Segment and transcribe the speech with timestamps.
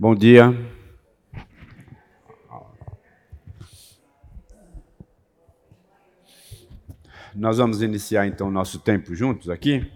[0.00, 0.54] Bom dia.
[7.34, 9.90] Nós vamos iniciar então o nosso tempo juntos aqui.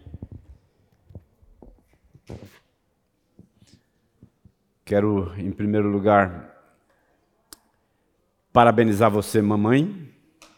[4.85, 6.53] Quero, em primeiro lugar,
[8.53, 10.13] parabenizar você, mamãe,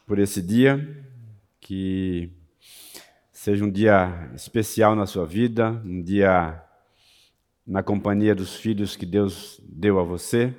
[0.07, 1.07] por esse dia,
[1.61, 2.33] que
[3.31, 6.65] seja um dia especial na sua vida, um dia
[7.67, 10.55] na companhia dos filhos que Deus deu a você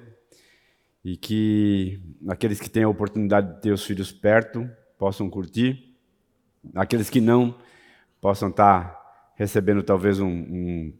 [1.03, 5.95] e que aqueles que têm a oportunidade de ter os filhos perto possam curtir,
[6.73, 7.55] aqueles que não
[8.19, 10.93] possam estar recebendo talvez um, um,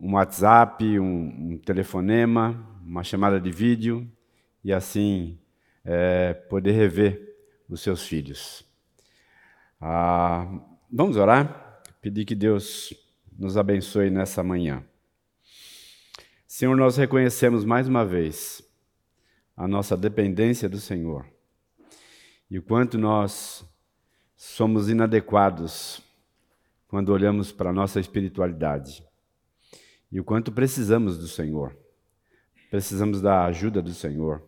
[0.00, 4.10] um WhatsApp, um, um, telefonema, uma chamada de vídeo
[4.64, 5.38] e assim
[5.84, 7.36] é, poder rever
[7.68, 8.64] os seus filhos.
[9.80, 10.48] Ah,
[10.90, 11.82] vamos orar?
[12.02, 12.92] Pedir que Deus
[13.38, 14.82] nos abençoe nessa manhã.
[16.56, 18.62] Senhor, nós reconhecemos mais uma vez
[19.56, 21.26] a nossa dependência do Senhor
[22.48, 23.68] e o quanto nós
[24.36, 26.00] somos inadequados
[26.86, 29.04] quando olhamos para a nossa espiritualidade
[30.12, 31.76] e o quanto precisamos do Senhor.
[32.70, 34.40] Precisamos da ajuda do Senhor,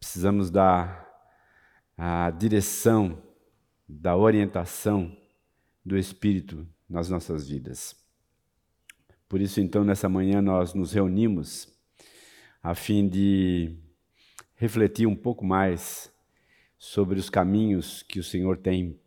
[0.00, 1.06] precisamos da
[1.98, 3.22] a direção,
[3.86, 5.14] da orientação
[5.84, 8.03] do Espírito nas nossas vidas.
[9.28, 11.68] Por isso, então, nessa manhã nós nos reunimos
[12.62, 13.76] a fim de
[14.54, 16.12] refletir um pouco mais
[16.78, 18.98] sobre os caminhos que o Senhor tem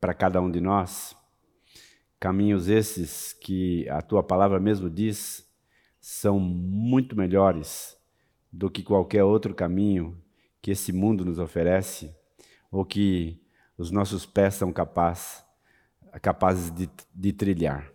[0.00, 1.16] para cada um de nós.
[2.18, 5.48] Caminhos esses que a tua palavra mesmo diz
[6.00, 7.96] são muito melhores
[8.52, 10.20] do que qualquer outro caminho
[10.60, 12.14] que esse mundo nos oferece
[12.70, 13.40] ou que
[13.76, 15.44] os nossos pés são capaz,
[16.20, 17.92] capazes de, de trilhar.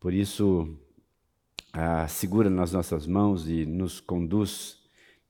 [0.00, 0.78] Por isso,
[1.78, 4.82] ah, segura nas nossas mãos e nos conduz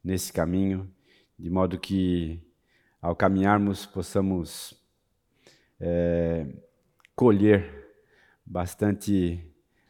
[0.02, 0.88] nesse caminho,
[1.36, 2.40] de modo que,
[3.02, 4.72] ao caminharmos, possamos
[5.80, 6.46] é,
[7.16, 7.88] colher
[8.46, 9.44] bastante,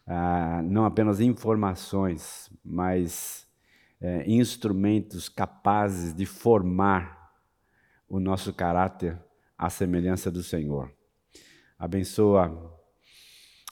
[0.06, 3.46] ah, não apenas informações, mas
[4.00, 7.34] é, instrumentos capazes de formar
[8.08, 9.22] o nosso caráter
[9.58, 10.90] à semelhança do Senhor.
[11.78, 12.80] Abençoa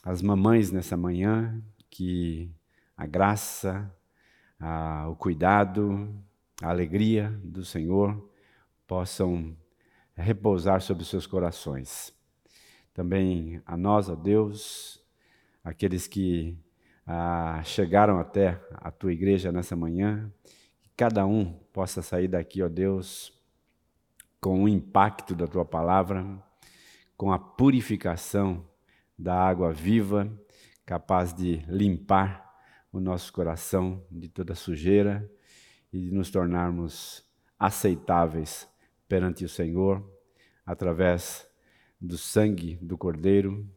[0.03, 2.54] as mamães nessa manhã que
[2.97, 3.91] a graça,
[4.59, 6.13] a, o cuidado,
[6.61, 8.29] a alegria do Senhor
[8.87, 9.55] possam
[10.15, 12.13] repousar sobre os seus corações.
[12.93, 15.03] Também a nós, ó Deus,
[15.63, 16.57] aqueles que
[17.05, 20.31] ah, chegaram até a tua igreja nessa manhã,
[20.81, 23.33] que cada um possa sair daqui, ó Deus,
[24.39, 26.25] com o impacto da tua palavra,
[27.17, 28.65] com a purificação
[29.17, 30.31] da água viva,
[30.85, 32.44] capaz de limpar
[32.95, 35.29] o nosso coração de toda sujeira
[35.91, 37.25] e de nos tornarmos
[37.59, 38.65] aceitáveis
[39.05, 40.01] perante o Senhor
[40.65, 41.45] através
[41.99, 43.69] do sangue do Cordeiro,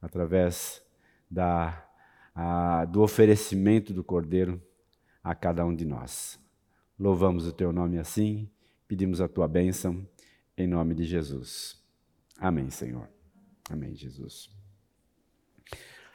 [0.00, 0.80] através
[1.28, 1.84] da,
[2.32, 4.62] a, do oferecimento do Cordeiro
[5.22, 6.38] a cada um de nós.
[6.96, 8.48] Louvamos o teu nome assim,
[8.86, 10.06] pedimos a tua bênção
[10.56, 11.76] em nome de Jesus.
[12.38, 13.08] Amém, Senhor.
[13.68, 14.48] Amém, Jesus.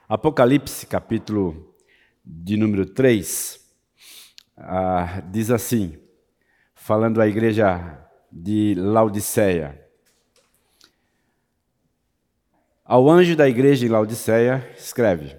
[0.08, 1.75] Apocalipse, capítulo
[2.26, 3.60] de número 3,
[4.58, 6.00] ah, diz assim,
[6.74, 8.00] falando à igreja
[8.32, 9.80] de Laodiceia.
[12.84, 15.36] Ao anjo da igreja em Laodiceia, escreve: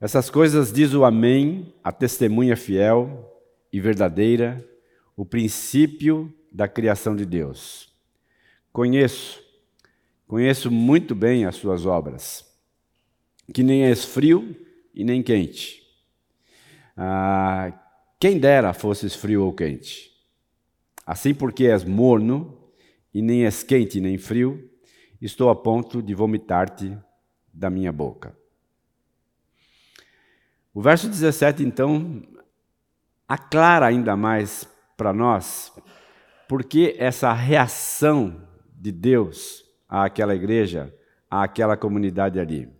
[0.00, 3.32] Essas coisas diz o Amém, a testemunha fiel
[3.72, 4.66] e verdadeira,
[5.16, 7.92] o princípio da criação de Deus.
[8.72, 9.42] Conheço,
[10.26, 12.44] conheço muito bem as suas obras,
[13.52, 14.56] que nem és frio
[14.94, 15.85] e nem quente.
[16.96, 17.72] Ah,
[18.18, 20.10] quem dera fosses frio ou quente.
[21.06, 22.70] Assim, porque és morno,
[23.12, 24.70] e nem és quente nem frio,
[25.20, 26.96] estou a ponto de vomitar-te
[27.52, 28.36] da minha boca.
[30.74, 32.22] O verso 17, então,
[33.26, 35.72] aclara ainda mais para nós
[36.48, 40.94] porque essa reação de Deus àquela igreja,
[41.30, 42.75] àquela comunidade ali.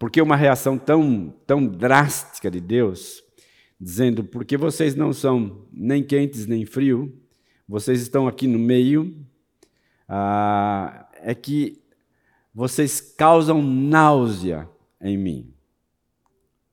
[0.00, 3.22] Por que uma reação tão, tão drástica de Deus,
[3.78, 7.14] dizendo: porque vocês não são nem quentes nem frio,
[7.68, 9.14] vocês estão aqui no meio,
[10.08, 11.82] ah, é que
[12.54, 14.66] vocês causam náusea
[15.02, 15.52] em mim.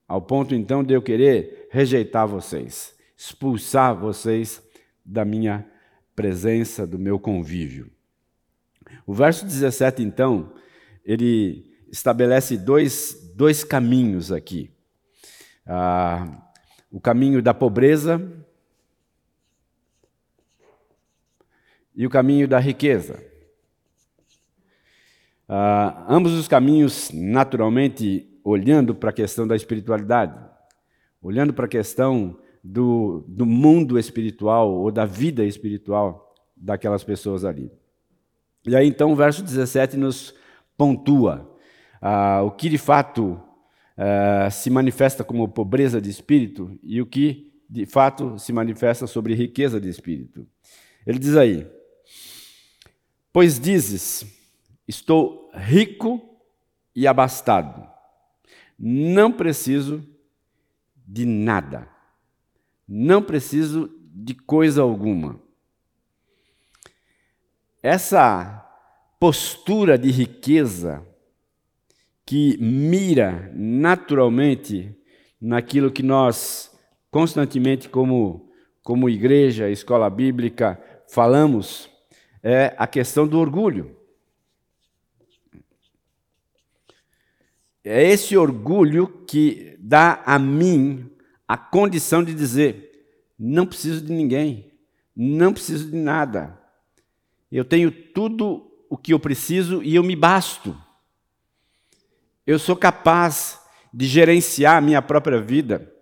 [0.08, 4.64] Ao ponto então de eu querer rejeitar vocês, expulsar vocês
[5.04, 5.70] da minha
[6.16, 7.92] presença, do meu convívio.
[9.06, 10.54] O verso 17, então,
[11.04, 14.72] ele estabelece dois, dois caminhos aqui.
[15.66, 16.48] Ah,
[16.92, 18.22] o caminho da pobreza
[21.96, 23.24] e o caminho da riqueza.
[25.50, 30.38] Uh, ambos os caminhos, naturalmente, olhando para a questão da espiritualidade,
[31.22, 37.72] olhando para a questão do, do mundo espiritual ou da vida espiritual daquelas pessoas ali.
[38.66, 40.36] E aí, então, o verso 17 nos
[40.78, 41.57] pontua
[42.02, 43.42] uh, o que de fato
[43.98, 49.34] uh, se manifesta como pobreza de espírito e o que de fato se manifesta sobre
[49.34, 50.48] riqueza de espírito.
[51.06, 51.70] Ele diz aí:
[53.32, 54.26] Pois dizes,
[54.88, 56.22] estou rico
[56.96, 57.88] e abastado,
[58.78, 60.04] não preciso
[60.96, 61.88] de nada,
[62.88, 65.40] não preciso de coisa alguma.
[67.82, 68.66] Essa
[69.20, 71.07] postura de riqueza
[72.28, 74.94] que mira naturalmente
[75.40, 76.70] naquilo que nós
[77.10, 78.52] constantemente, como,
[78.84, 80.78] como igreja, escola bíblica,
[81.08, 81.90] falamos,
[82.44, 83.96] é a questão do orgulho.
[87.82, 91.10] É esse orgulho que dá a mim
[91.48, 92.92] a condição de dizer:
[93.40, 94.74] não preciso de ninguém,
[95.16, 96.62] não preciso de nada.
[97.50, 100.78] Eu tenho tudo o que eu preciso e eu me basto.
[102.48, 103.60] Eu sou capaz
[103.94, 105.94] de gerenciar a minha própria vida.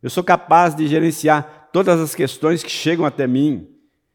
[0.00, 3.68] Eu sou capaz de gerenciar todas as questões que chegam até mim,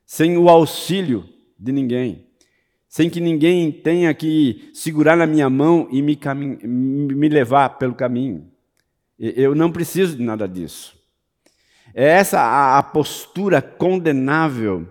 [0.06, 1.27] sem o auxílio
[1.59, 2.25] de ninguém,
[2.88, 6.18] sem que ninguém tenha que segurar na minha mão e me,
[6.63, 8.50] me levar pelo caminho.
[9.19, 10.97] Eu não preciso de nada disso.
[11.94, 14.88] É essa a postura condenável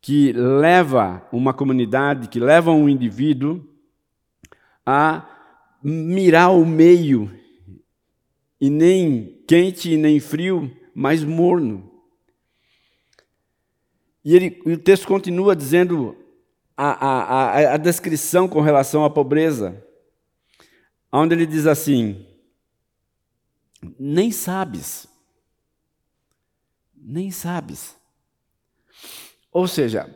[0.00, 3.62] que leva uma comunidade, que leva um indivíduo
[4.84, 5.35] a
[5.88, 7.30] mirar o meio,
[8.60, 12.02] e nem quente e nem frio, mas morno.
[14.24, 16.16] E, ele, o texto continua dizendo
[16.76, 19.80] a, a, a, a descrição com relação à pobreza,
[21.12, 22.26] onde ele diz assim:
[23.96, 25.06] nem sabes,
[26.96, 27.94] nem sabes.
[29.52, 30.12] Ou seja,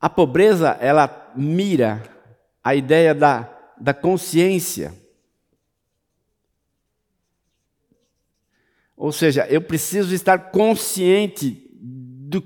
[0.00, 2.02] a pobreza ela mira
[2.64, 4.94] a ideia da da consciência.
[8.96, 12.42] Ou seja, eu preciso estar consciente do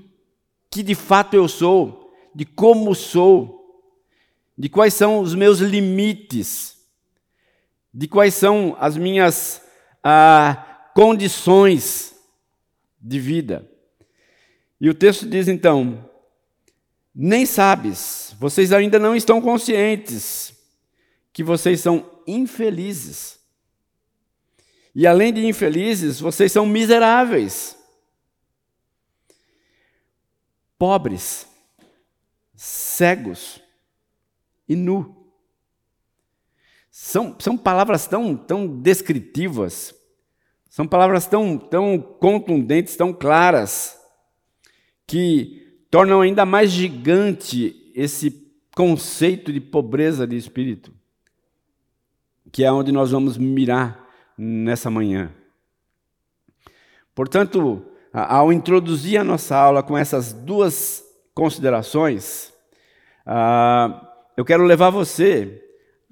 [0.69, 3.83] que de fato eu sou, de como sou,
[4.57, 6.77] de quais são os meus limites,
[7.91, 9.61] de quais são as minhas
[10.03, 12.15] ah, condições
[13.01, 13.69] de vida.
[14.79, 16.07] E o texto diz então:
[17.15, 20.53] nem sabes, vocês ainda não estão conscientes
[21.33, 23.39] que vocês são infelizes.
[24.93, 27.75] E além de infelizes, vocês são miseráveis,
[30.77, 31.47] pobres,
[32.53, 33.59] cegos
[34.69, 35.27] e nu.
[36.91, 39.95] São, são palavras tão, tão descritivas,
[40.69, 43.99] são palavras tão, tão contundentes, tão claras,
[45.07, 50.93] que tornam ainda mais gigante esse conceito de pobreza de espírito
[52.53, 54.07] que é onde nós vamos mirar
[54.37, 55.33] nessa manhã.
[57.15, 62.53] Portanto, ao introduzir a nossa aula com essas duas considerações,
[63.25, 64.05] uh,
[64.37, 65.67] eu quero levar você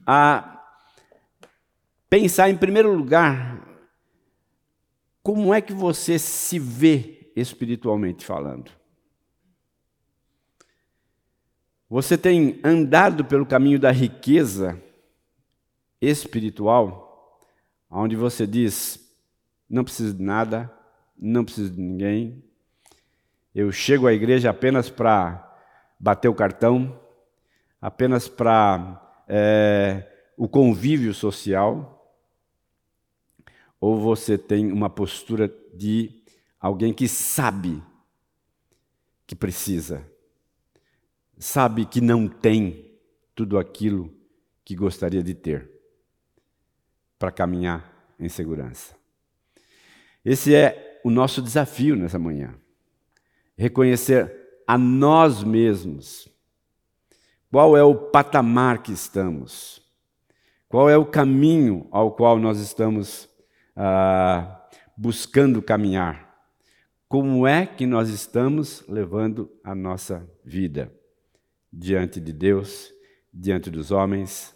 [0.05, 0.59] a
[2.09, 3.61] pensar, em primeiro lugar,
[5.21, 8.71] como é que você se vê espiritualmente falando.
[11.87, 14.81] Você tem andado pelo caminho da riqueza
[16.01, 17.39] espiritual,
[17.89, 18.99] onde você diz:
[19.69, 20.73] não preciso de nada,
[21.17, 22.43] não preciso de ninguém,
[23.53, 25.47] eu chego à igreja apenas para
[25.99, 26.99] bater o cartão,
[27.79, 32.17] apenas para é, o convívio social,
[33.79, 36.23] ou você tem uma postura de
[36.59, 37.83] alguém que sabe
[39.27, 40.05] que precisa,
[41.37, 42.91] sabe que não tem
[43.35, 44.13] tudo aquilo
[44.63, 45.80] que gostaria de ter
[47.21, 47.87] para caminhar
[48.19, 48.95] em segurança.
[50.25, 52.55] Esse é o nosso desafio nessa manhã.
[53.55, 56.27] Reconhecer a nós mesmos.
[57.51, 59.87] Qual é o patamar que estamos?
[60.67, 63.29] Qual é o caminho ao qual nós estamos
[63.75, 66.43] ah, buscando caminhar?
[67.07, 70.91] Como é que nós estamos levando a nossa vida
[71.71, 72.91] diante de Deus,
[73.31, 74.55] diante dos homens,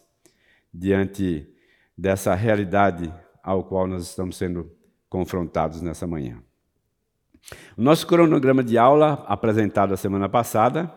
[0.74, 1.55] diante
[1.98, 4.72] dessa realidade ao qual nós estamos sendo
[5.10, 6.42] confrontados nessa manhã.
[7.78, 10.92] O nosso cronograma de aula, apresentado a semana passada,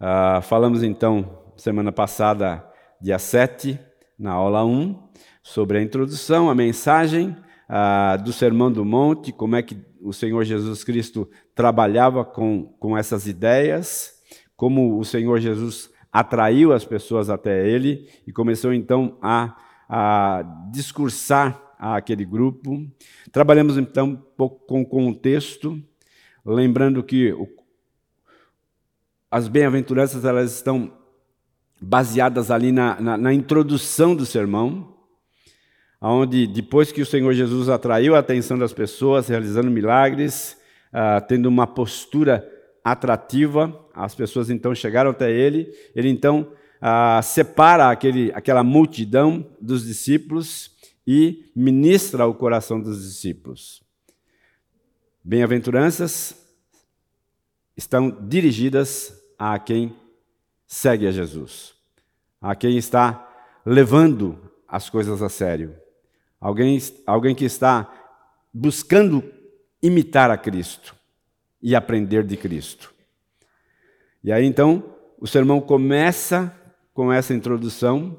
[0.00, 2.64] uh, falamos então, semana passada,
[3.00, 3.78] dia 7,
[4.18, 4.98] na aula 1,
[5.42, 7.36] sobre a introdução, a mensagem
[7.68, 12.96] uh, do Sermão do Monte, como é que o Senhor Jesus Cristo trabalhava com, com
[12.96, 14.14] essas ideias,
[14.56, 19.54] como o Senhor Jesus atraiu as pessoas até ele e começou então a,
[19.88, 22.86] a discursar àquele grupo.
[23.30, 25.80] Trabalhamos então um pouco com contexto,
[26.44, 27.48] lembrando que o,
[29.30, 30.92] as bem-aventuranças elas estão
[31.80, 34.94] baseadas ali na, na, na introdução do sermão,
[36.00, 40.56] onde depois que o Senhor Jesus atraiu a atenção das pessoas, realizando milagres,
[40.92, 42.48] uh, tendo uma postura
[42.84, 46.52] atrativa, as pessoas então chegaram até ele, ele então
[46.82, 50.70] uh, separa aquele, aquela multidão dos discípulos
[51.06, 53.82] e ministra o coração dos discípulos.
[55.22, 56.34] Bem-aventuranças
[57.76, 59.94] estão dirigidas a quem
[60.66, 61.74] segue a Jesus,
[62.40, 63.28] a quem está
[63.64, 65.76] levando as coisas a sério,
[66.40, 67.92] alguém, alguém que está
[68.52, 69.22] buscando
[69.82, 70.94] imitar a Cristo
[71.60, 72.94] e aprender de Cristo.
[74.22, 76.55] E aí então o sermão começa
[76.96, 78.18] com essa introdução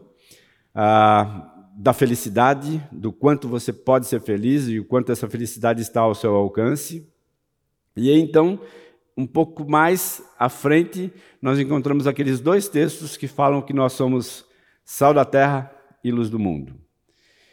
[0.73, 6.01] ah, da felicidade, do quanto você pode ser feliz e o quanto essa felicidade está
[6.01, 7.11] ao seu alcance.
[7.95, 8.61] E então,
[9.17, 14.45] um pouco mais à frente, nós encontramos aqueles dois textos que falam que nós somos
[14.85, 15.71] sal da terra
[16.03, 16.75] e luz do mundo.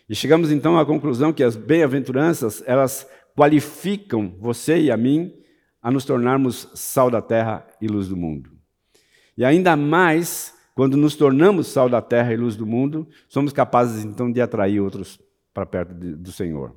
[0.07, 5.33] E chegamos então à conclusão que as bem-aventuranças, elas qualificam você e a mim
[5.81, 8.50] a nos tornarmos sal da terra e luz do mundo.
[9.38, 14.04] E ainda mais, quando nos tornamos sal da terra e luz do mundo, somos capazes
[14.04, 15.21] então de atrair outros
[15.52, 16.75] para perto de, do Senhor.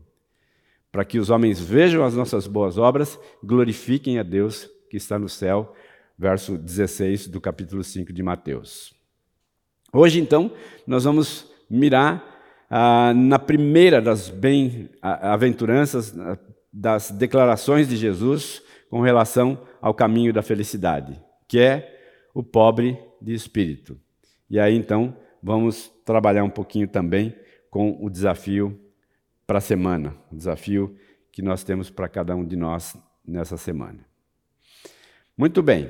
[0.91, 5.27] Para que os homens vejam as nossas boas obras, glorifiquem a Deus que está no
[5.27, 5.73] céu.
[6.17, 8.93] Verso 16 do capítulo 5 de Mateus.
[9.91, 10.51] Hoje, então,
[10.85, 12.23] nós vamos mirar
[12.69, 16.15] ah, na primeira das bem-aventuranças,
[16.71, 21.99] das declarações de Jesus com relação ao caminho da felicidade, que é
[22.33, 23.99] o pobre de espírito.
[24.49, 27.35] E aí então vamos trabalhar um pouquinho também
[27.69, 28.79] com o desafio
[29.45, 30.97] para a semana, o desafio
[31.31, 33.99] que nós temos para cada um de nós nessa semana.
[35.37, 35.89] Muito bem.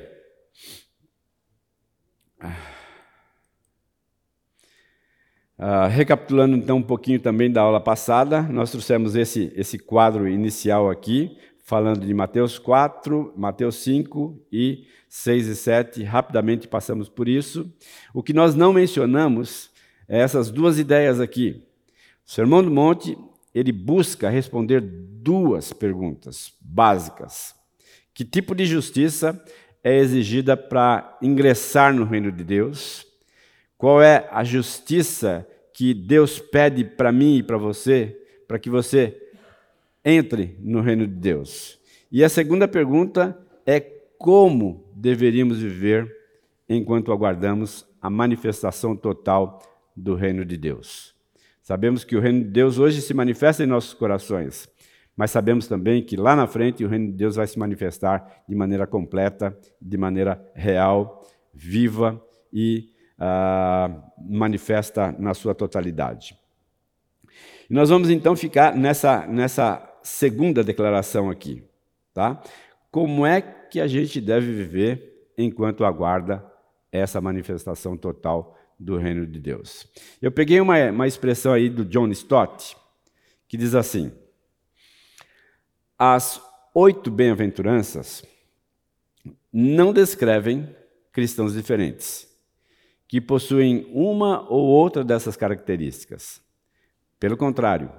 [5.58, 10.88] Uh, recapitulando então um pouquinho também da aula passada, nós trouxemos esse, esse quadro inicial
[10.90, 11.36] aqui,
[11.68, 17.70] falando de Mateus 4, Mateus 5 e 6 e 7, rapidamente passamos por isso.
[18.14, 19.70] O que nós não mencionamos
[20.08, 21.62] é essas duas ideias aqui.
[22.26, 23.18] O Sermão do Monte,
[23.54, 27.54] ele busca responder duas perguntas básicas.
[28.14, 29.38] Que tipo de justiça
[29.84, 33.06] é exigida para ingressar no reino de Deus?
[33.78, 39.27] Qual é a justiça que Deus pede para mim e para você, para que você
[40.10, 41.78] entre no reino de Deus.
[42.10, 43.82] E a segunda pergunta é
[44.18, 46.10] como deveríamos viver
[46.70, 49.62] enquanto aguardamos a manifestação total
[49.94, 51.14] do reino de Deus.
[51.62, 54.70] Sabemos que o reino de Deus hoje se manifesta em nossos corações,
[55.14, 58.56] mas sabemos também que lá na frente o reino de Deus vai se manifestar de
[58.56, 62.24] maneira completa, de maneira real, viva
[62.54, 66.38] e uh, manifesta na sua totalidade.
[67.70, 71.64] E nós vamos então ficar nessa, nessa segunda declaração aqui,
[72.14, 72.42] tá?
[72.90, 76.44] Como é que a gente deve viver enquanto aguarda
[76.92, 79.88] essa manifestação total do reino de Deus?
[80.22, 82.76] Eu peguei uma, uma expressão aí do John Stott
[83.48, 84.12] que diz assim:
[86.00, 86.42] as
[86.74, 88.26] oito bem-aventuranças
[89.52, 90.74] não descrevem
[91.12, 92.28] cristãos diferentes,
[93.08, 96.42] que possuem uma ou outra dessas características.
[97.20, 97.92] Pelo contrário,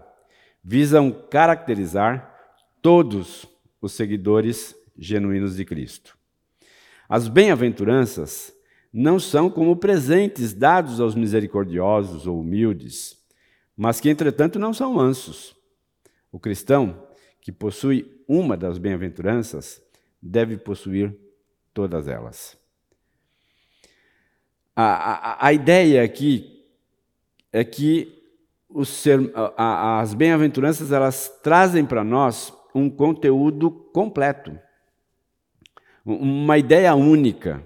[0.63, 2.35] visam caracterizar
[2.83, 3.47] todos
[3.81, 6.17] os seguidores genuínos de Cristo.
[7.09, 8.55] As bem-aventuranças
[8.93, 13.17] não são como presentes dados aos misericordiosos ou humildes,
[13.77, 15.57] mas que, entretanto, não são mansos.
[16.33, 17.07] O cristão
[17.41, 19.81] que possui uma das bem-aventuranças
[20.21, 21.17] deve possuir
[21.73, 22.59] todas elas.
[24.75, 26.65] A, a, a ideia aqui
[27.53, 28.18] é que
[28.85, 34.59] ser, a, as bem-aventuranças elas trazem para nós um conteúdo completo,
[36.05, 37.65] uma ideia única,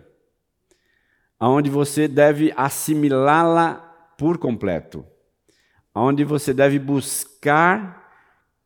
[1.38, 3.75] aonde você deve assimilá-la
[4.16, 5.04] por completo,
[5.92, 8.02] aonde você deve buscar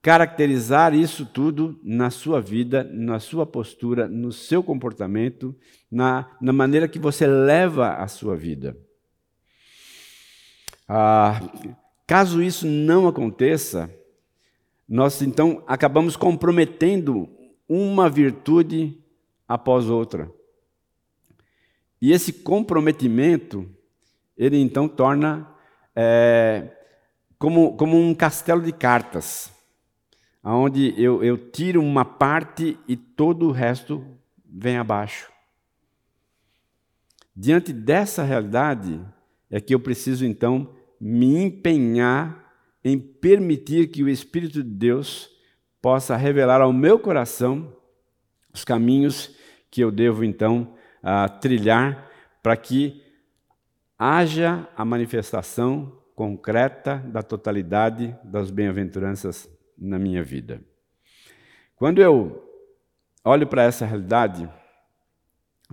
[0.02, 5.52] caracterizar isso tudo na sua vida, na sua postura, no seu comportamento,
[5.90, 8.76] na, na maneira que você leva a sua vida.
[10.88, 11.40] Ah,
[12.06, 13.90] caso isso não aconteça,
[14.88, 17.28] nós então acabamos comprometendo
[17.68, 18.98] uma virtude
[19.48, 20.30] após outra.
[22.00, 23.68] E esse comprometimento,
[24.36, 25.50] ele então torna
[25.94, 26.70] é,
[27.38, 29.52] como, como um castelo de cartas,
[30.44, 34.04] onde eu, eu tiro uma parte e todo o resto
[34.44, 35.30] vem abaixo.
[37.34, 39.00] Diante dessa realidade,
[39.50, 42.44] é que eu preciso então me empenhar
[42.84, 45.30] em permitir que o Espírito de Deus
[45.82, 47.74] possa revelar ao meu coração
[48.52, 49.36] os caminhos
[49.70, 52.08] que eu devo então uh, trilhar
[52.42, 53.02] para que
[53.98, 60.62] haja a manifestação concreta da totalidade das bem-aventuranças na minha vida.
[61.76, 62.42] Quando eu
[63.24, 64.48] olho para essa realidade,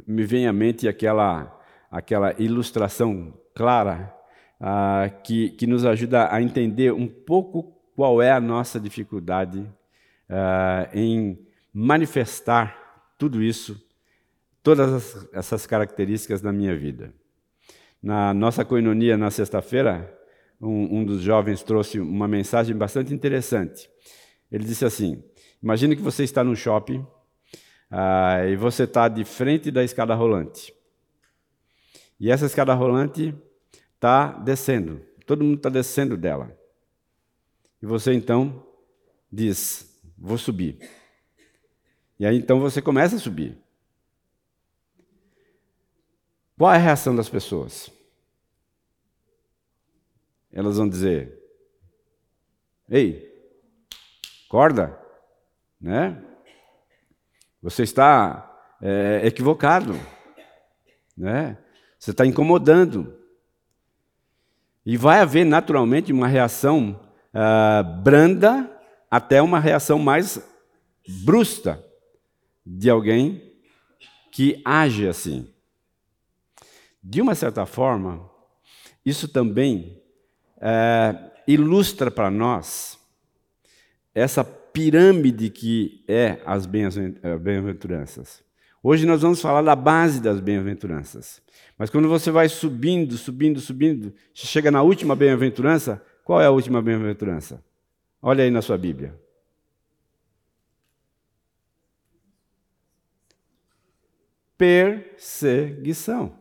[0.06, 4.14] me vem à mente aquela, aquela ilustração clara
[4.62, 9.60] uh, que, que nos ajuda a entender um pouco qual é a nossa dificuldade
[10.30, 11.40] uh, em
[11.74, 13.82] manifestar tudo isso,
[14.62, 17.14] todas essas características na minha vida.
[18.02, 20.14] Na nossa coinonia na sexta-feira,
[20.60, 23.90] um, um dos jovens trouxe uma mensagem bastante interessante.
[24.52, 25.24] Ele disse assim:
[25.62, 27.06] Imagine que você está no shopping
[27.90, 30.74] ah, e você está de frente da escada rolante.
[32.20, 33.34] E essa escada rolante
[34.04, 36.54] está descendo, todo mundo está descendo dela.
[37.82, 38.68] E você então
[39.32, 40.78] diz: Vou subir.
[42.20, 43.58] E aí então você começa a subir.
[46.58, 47.92] Qual é a reação das pessoas?
[50.54, 51.42] elas vão dizer:
[52.88, 53.28] Ei,
[54.46, 54.98] acorda,
[55.82, 56.24] né?
[57.62, 59.94] Você está é, equivocado,
[61.18, 61.58] né?
[61.98, 63.23] Você está incomodando.
[64.86, 67.00] E vai haver naturalmente uma reação
[67.34, 68.70] uh, branda
[69.10, 70.42] até uma reação mais
[71.24, 71.84] brusca
[72.66, 73.54] de alguém
[74.32, 75.48] que age assim.
[77.04, 78.30] De uma certa forma,
[79.06, 80.02] isso também
[80.60, 81.16] é,
[81.46, 82.98] ilustra para nós
[84.16, 88.42] essa pirâmide que é as é, bem-aventuranças.
[88.86, 91.42] Hoje nós vamos falar da base das bem-aventuranças.
[91.78, 96.82] Mas quando você vai subindo, subindo, subindo, chega na última bem-aventurança, qual é a última
[96.82, 97.64] bem-aventurança?
[98.22, 99.18] Olha aí na sua Bíblia.
[104.58, 106.38] Perseguição.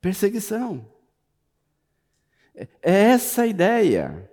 [0.00, 0.92] Perseguição.
[2.54, 4.28] É essa a ideia.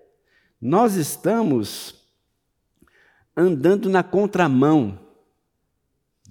[0.59, 2.03] Nós estamos
[3.37, 5.10] andando na contramão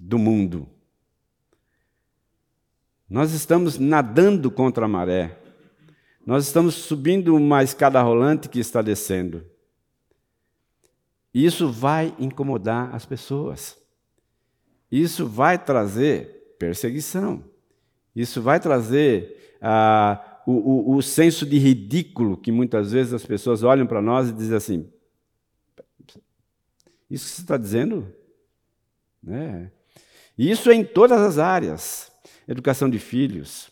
[0.01, 0.67] do mundo.
[3.07, 5.37] Nós estamos nadando contra a maré.
[6.25, 9.45] Nós estamos subindo uma escada rolante que está descendo.
[11.33, 13.77] Isso vai incomodar as pessoas.
[14.91, 17.43] Isso vai trazer perseguição.
[18.15, 23.61] Isso vai trazer ah, o, o, o senso de ridículo que muitas vezes as pessoas
[23.61, 24.89] olham para nós e dizem assim:
[27.09, 28.13] Isso que você está dizendo?
[29.21, 29.71] Né?
[30.41, 32.11] E isso é em todas as áreas:
[32.47, 33.69] educação de filhos,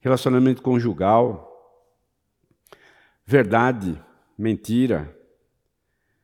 [0.00, 1.78] relacionamento conjugal,
[3.24, 4.02] verdade,
[4.36, 5.16] mentira,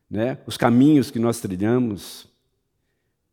[0.09, 0.37] né?
[0.45, 2.27] os caminhos que nós trilhamos,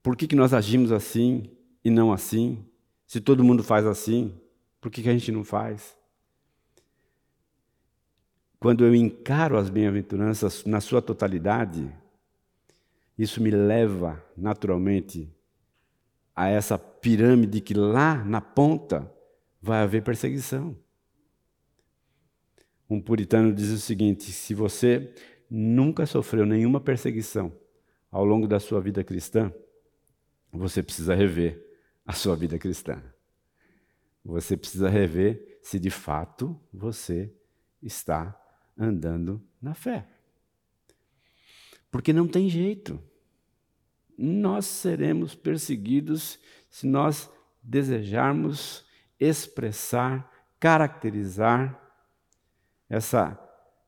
[0.00, 1.50] por que, que nós agimos assim
[1.84, 2.64] e não assim?
[3.08, 4.32] Se todo mundo faz assim,
[4.80, 5.96] por que, que a gente não faz?
[8.60, 11.92] Quando eu encaro as bem-aventuranças na sua totalidade,
[13.18, 15.35] isso me leva naturalmente
[16.36, 19.10] a essa pirâmide que lá na ponta
[19.60, 20.76] vai haver perseguição.
[22.88, 25.14] Um puritano diz o seguinte: se você
[25.50, 27.52] nunca sofreu nenhuma perseguição
[28.10, 29.52] ao longo da sua vida cristã,
[30.52, 31.64] você precisa rever
[32.04, 33.02] a sua vida cristã.
[34.24, 37.32] Você precisa rever se de fato você
[37.82, 38.38] está
[38.76, 40.06] andando na fé.
[41.90, 43.00] Porque não tem jeito.
[44.16, 46.38] Nós seremos perseguidos
[46.70, 47.30] se nós
[47.62, 48.84] desejarmos
[49.18, 51.80] expressar, caracterizar
[52.88, 53.38] essa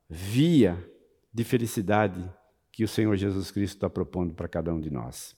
[0.09, 0.85] via
[1.33, 2.29] de felicidade
[2.73, 5.37] que o Senhor Jesus Cristo está propondo para cada um de nós.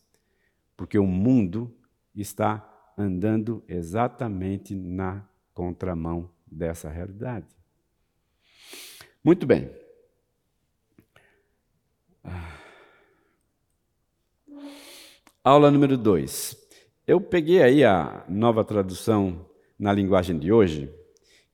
[0.76, 1.76] Porque o mundo
[2.14, 7.46] está andando exatamente na contramão dessa realidade.
[9.22, 9.70] Muito bem.
[15.42, 16.54] Aula número 2.
[17.06, 19.46] Eu peguei aí a nova tradução
[19.78, 20.94] na linguagem de hoje,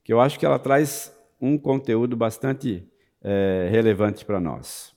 [0.02, 2.84] que eu acho que ela traz um conteúdo bastante
[3.22, 4.92] é, relevante para nós.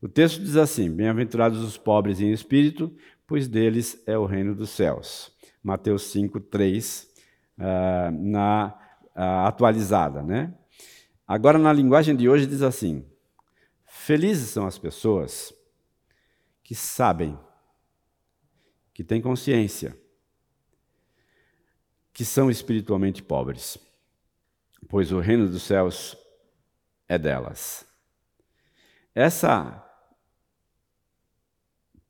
[0.00, 2.94] O texto diz assim: Bem-aventurados os pobres em espírito,
[3.26, 5.32] pois deles é o reino dos céus.
[5.60, 7.08] Mateus 5, 3,
[7.58, 8.72] uh, na
[9.16, 10.54] uh, atualizada, né?
[11.26, 13.04] Agora, na linguagem de hoje, diz assim:
[13.84, 15.52] Felizes são as pessoas
[16.62, 17.36] que sabem,
[18.98, 19.96] que têm consciência,
[22.12, 23.78] que são espiritualmente pobres,
[24.88, 26.16] pois o reino dos céus
[27.06, 27.86] é delas.
[29.14, 29.88] Essa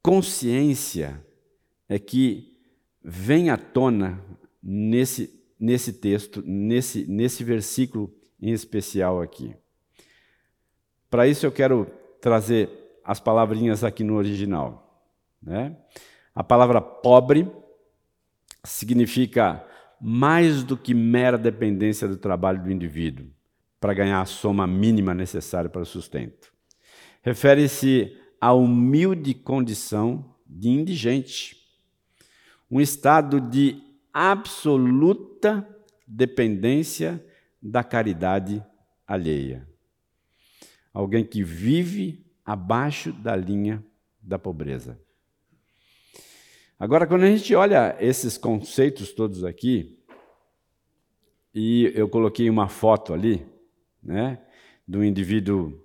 [0.00, 1.22] consciência
[1.90, 2.58] é que
[3.04, 4.24] vem à tona
[4.62, 9.54] nesse, nesse texto, nesse, nesse versículo em especial aqui.
[11.10, 11.84] Para isso eu quero
[12.18, 12.70] trazer
[13.04, 15.06] as palavrinhas aqui no original.
[15.42, 15.76] Né?
[16.34, 17.50] A palavra pobre
[18.64, 19.64] significa
[20.00, 23.26] mais do que mera dependência do trabalho do indivíduo
[23.80, 26.52] para ganhar a soma mínima necessária para o sustento.
[27.22, 31.56] Refere-se à humilde condição de indigente,
[32.70, 35.66] um estado de absoluta
[36.06, 37.24] dependência
[37.60, 38.64] da caridade
[39.06, 39.68] alheia.
[40.92, 43.84] Alguém que vive abaixo da linha
[44.22, 44.98] da pobreza.
[46.80, 49.98] Agora, quando a gente olha esses conceitos todos aqui,
[51.52, 53.44] e eu coloquei uma foto ali,
[54.00, 54.40] né,
[54.86, 55.84] do indivíduo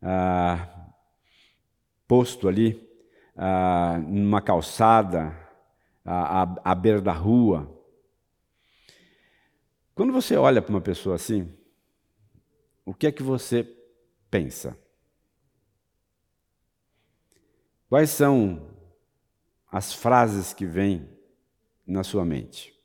[0.00, 0.92] ah,
[2.06, 2.88] posto ali,
[3.36, 5.36] ah, numa calçada,
[6.04, 7.68] à, à, à beira da rua,
[9.96, 11.52] quando você olha para uma pessoa assim,
[12.84, 13.68] o que é que você
[14.30, 14.78] pensa?
[17.88, 18.71] Quais são
[19.72, 21.08] as frases que vêm
[21.86, 22.78] na sua mente?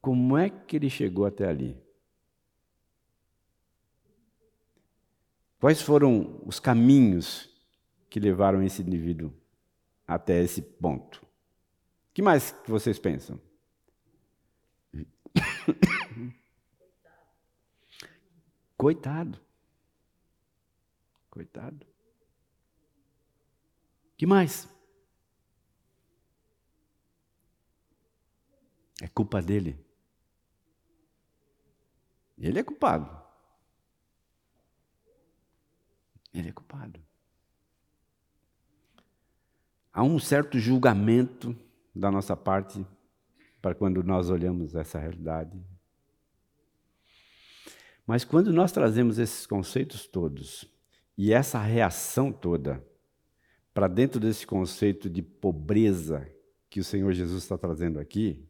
[0.00, 1.76] Como é que ele chegou até ali?
[5.60, 7.50] Quais foram os caminhos
[8.08, 9.34] que levaram esse indivíduo
[10.06, 11.26] até esse ponto?
[12.18, 13.40] que mais vocês pensam?
[18.76, 19.40] Coitado.
[21.30, 21.87] Coitado.
[24.18, 24.68] Que mais?
[29.00, 29.78] É culpa dele.
[32.36, 33.08] Ele é culpado.
[36.34, 37.00] Ele é culpado.
[39.92, 41.56] Há um certo julgamento
[41.94, 42.84] da nossa parte
[43.62, 45.64] para quando nós olhamos essa realidade.
[48.04, 50.64] Mas quando nós trazemos esses conceitos todos
[51.16, 52.84] e essa reação toda
[53.78, 56.28] para dentro desse conceito de pobreza
[56.68, 58.44] que o Senhor Jesus está trazendo aqui,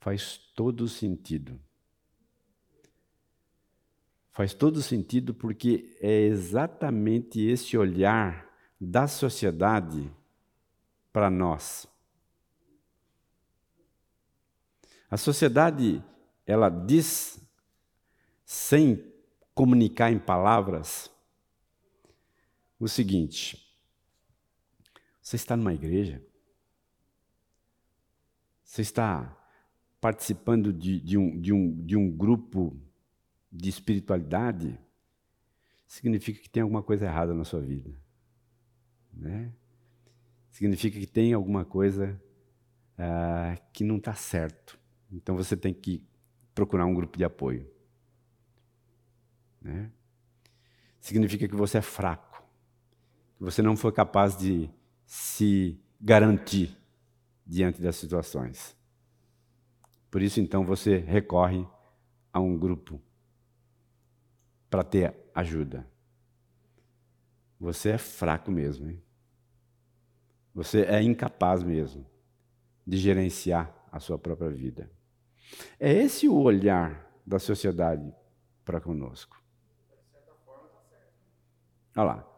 [0.00, 1.60] faz todo sentido.
[4.32, 10.12] Faz todo sentido porque é exatamente esse olhar da sociedade
[11.12, 11.86] para nós.
[15.08, 16.02] A sociedade,
[16.44, 17.40] ela diz,
[18.44, 19.04] sem
[19.54, 21.08] comunicar em palavras,
[22.76, 23.65] o seguinte:
[25.26, 26.22] você está numa igreja?
[28.62, 29.36] Você está
[30.00, 32.80] participando de, de, um, de, um, de um grupo
[33.50, 34.78] de espiritualidade?
[35.84, 37.90] Significa que tem alguma coisa errada na sua vida.
[39.12, 39.52] Né?
[40.52, 42.22] Significa que tem alguma coisa
[42.92, 44.78] uh, que não está certo.
[45.10, 46.06] Então você tem que
[46.54, 47.68] procurar um grupo de apoio.
[49.60, 49.90] Né?
[51.00, 52.44] Significa que você é fraco,
[53.36, 54.70] que você não foi capaz de
[55.06, 56.76] se garantir
[57.46, 58.76] diante das situações.
[60.10, 61.66] Por isso, então, você recorre
[62.32, 63.00] a um grupo
[64.68, 65.86] para ter ajuda.
[67.58, 69.02] Você é fraco mesmo, hein?
[70.54, 72.06] Você é incapaz mesmo
[72.86, 74.90] de gerenciar a sua própria vida.
[75.78, 78.12] É esse o olhar da sociedade
[78.64, 79.42] para conosco.
[81.96, 82.28] Olha lá.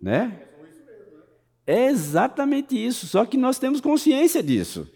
[0.00, 0.48] Né?
[1.66, 4.90] É exatamente isso, só que nós temos consciência disso.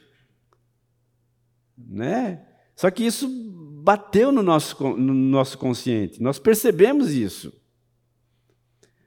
[1.76, 2.44] Né?
[2.74, 3.28] Só que isso
[3.82, 7.52] bateu no nosso, no nosso consciente, nós percebemos isso.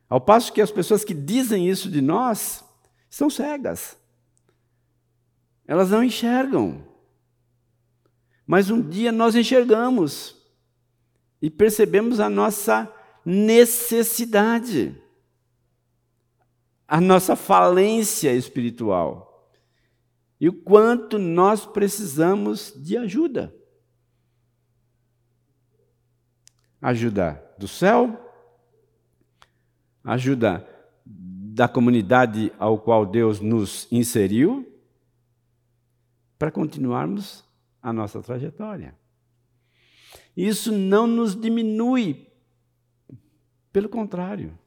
[0.07, 2.63] Ao passo que as pessoas que dizem isso de nós
[3.09, 3.97] são cegas.
[5.67, 6.83] Elas não enxergam.
[8.47, 10.35] Mas um dia nós enxergamos.
[11.41, 12.91] e percebemos a nossa
[13.25, 14.93] necessidade,
[16.89, 19.47] a nossa falência espiritual
[20.41, 23.55] e o quanto nós precisamos de ajuda.
[26.81, 28.19] Ajuda do céu,
[30.03, 30.67] ajuda
[31.05, 34.65] da comunidade ao qual Deus nos inseriu,
[36.39, 37.43] para continuarmos
[37.81, 38.97] a nossa trajetória.
[40.35, 42.27] Isso não nos diminui,
[43.73, 44.57] pelo contrário,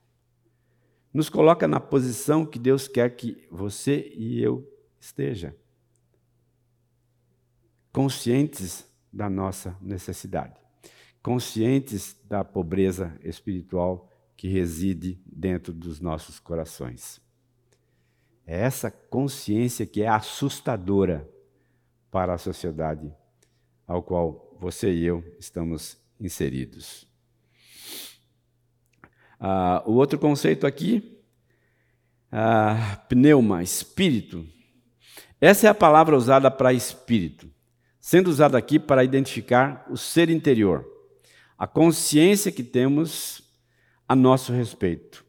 [1.13, 4.67] nos coloca na posição que Deus quer que você e eu
[4.99, 5.55] esteja,
[7.93, 10.59] conscientes da nossa necessidade,
[11.23, 17.21] conscientes da pobreza espiritual que reside dentro dos nossos corações.
[18.47, 21.29] É essa consciência que é assustadora
[22.11, 23.15] para a sociedade
[23.87, 27.12] ao qual você e eu estamos inseridos.
[29.45, 31.19] Ah, o outro conceito aqui,
[32.31, 34.47] ah, pneuma, espírito.
[35.41, 37.51] Essa é a palavra usada para espírito,
[38.01, 40.87] sendo usada aqui para identificar o ser interior,
[41.59, 43.43] a consciência que temos
[44.09, 45.25] a nosso respeito.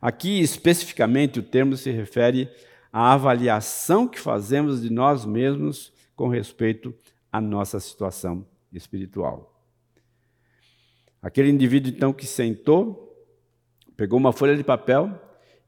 [0.00, 2.48] Aqui, especificamente, o termo se refere
[2.92, 6.94] à avaliação que fazemos de nós mesmos com respeito
[7.32, 9.60] à nossa situação espiritual.
[11.20, 13.09] Aquele indivíduo, então, que sentou,
[14.00, 15.12] pegou uma folha de papel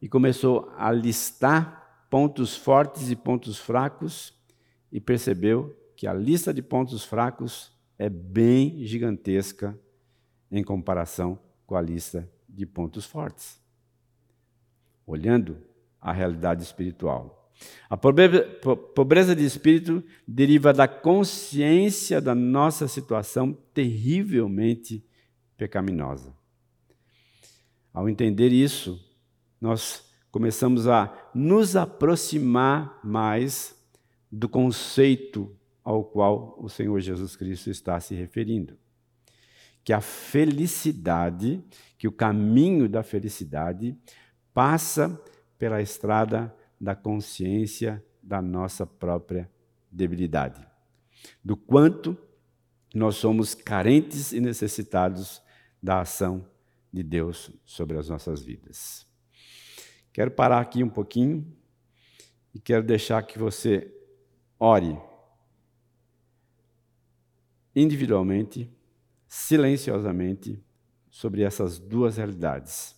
[0.01, 4.33] e começou a listar pontos fortes e pontos fracos
[4.90, 9.79] e percebeu que a lista de pontos fracos é bem gigantesca
[10.51, 13.61] em comparação com a lista de pontos fortes.
[15.07, 15.59] Olhando
[16.01, 17.53] a realidade espiritual.
[17.90, 25.05] A pobreza de espírito deriva da consciência da nossa situação terrivelmente
[25.55, 26.40] pecaminosa.
[27.92, 28.98] Ao entender isso,
[29.61, 33.78] nós começamos a nos aproximar mais
[34.31, 38.78] do conceito ao qual o Senhor Jesus Cristo está se referindo.
[39.85, 41.62] Que a felicidade,
[41.98, 43.96] que o caminho da felicidade
[44.55, 45.20] passa
[45.59, 49.50] pela estrada da consciência da nossa própria
[49.90, 50.64] debilidade,
[51.44, 52.16] do quanto
[52.94, 55.42] nós somos carentes e necessitados
[55.83, 56.52] da ação
[56.92, 59.07] de Deus sobre as nossas vidas.
[60.12, 61.57] Quero parar aqui um pouquinho
[62.55, 63.90] e quero deixar que você
[64.59, 64.98] ore
[67.74, 68.70] individualmente,
[69.26, 70.62] silenciosamente,
[71.11, 72.94] sobre essas duas realidades.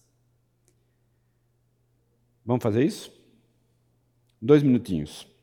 [2.45, 3.13] Vamos fazer isso?
[4.41, 5.34] Dois minutinhos.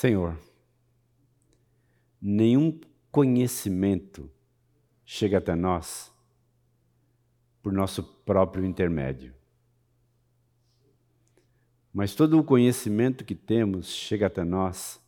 [0.00, 0.34] Senhor,
[2.18, 2.80] nenhum
[3.12, 4.30] conhecimento
[5.04, 6.10] chega até nós
[7.60, 9.34] por nosso próprio intermédio.
[11.92, 14.98] Mas todo o conhecimento que temos chega até nós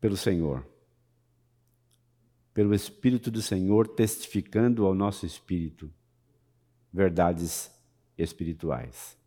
[0.00, 0.66] pelo Senhor,
[2.54, 5.92] pelo Espírito do Senhor testificando ao nosso espírito
[6.90, 7.70] verdades
[8.16, 9.22] espirituais.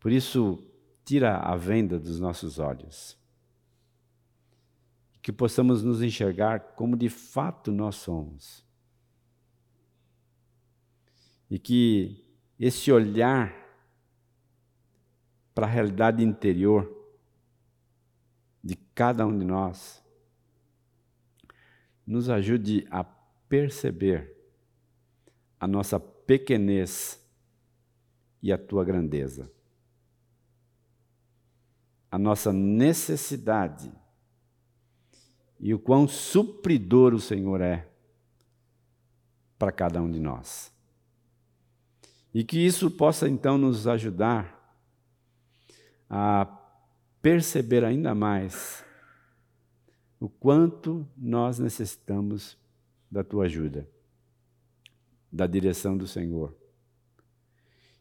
[0.00, 0.66] Por isso,
[1.04, 3.18] tira a venda dos nossos olhos.
[5.20, 8.66] Que possamos nos enxergar como de fato nós somos.
[11.50, 12.24] E que
[12.58, 13.54] esse olhar
[15.54, 16.96] para a realidade interior
[18.64, 20.02] de cada um de nós
[22.06, 24.34] nos ajude a perceber
[25.58, 27.20] a nossa pequenez
[28.42, 29.50] e a tua grandeza
[32.10, 33.92] a nossa necessidade
[35.60, 37.86] e o quão supridor o Senhor é
[39.58, 40.72] para cada um de nós.
[42.32, 44.58] E que isso possa então nos ajudar
[46.08, 46.46] a
[47.20, 48.84] perceber ainda mais
[50.18, 52.56] o quanto nós necessitamos
[53.10, 53.88] da tua ajuda,
[55.30, 56.56] da direção do Senhor.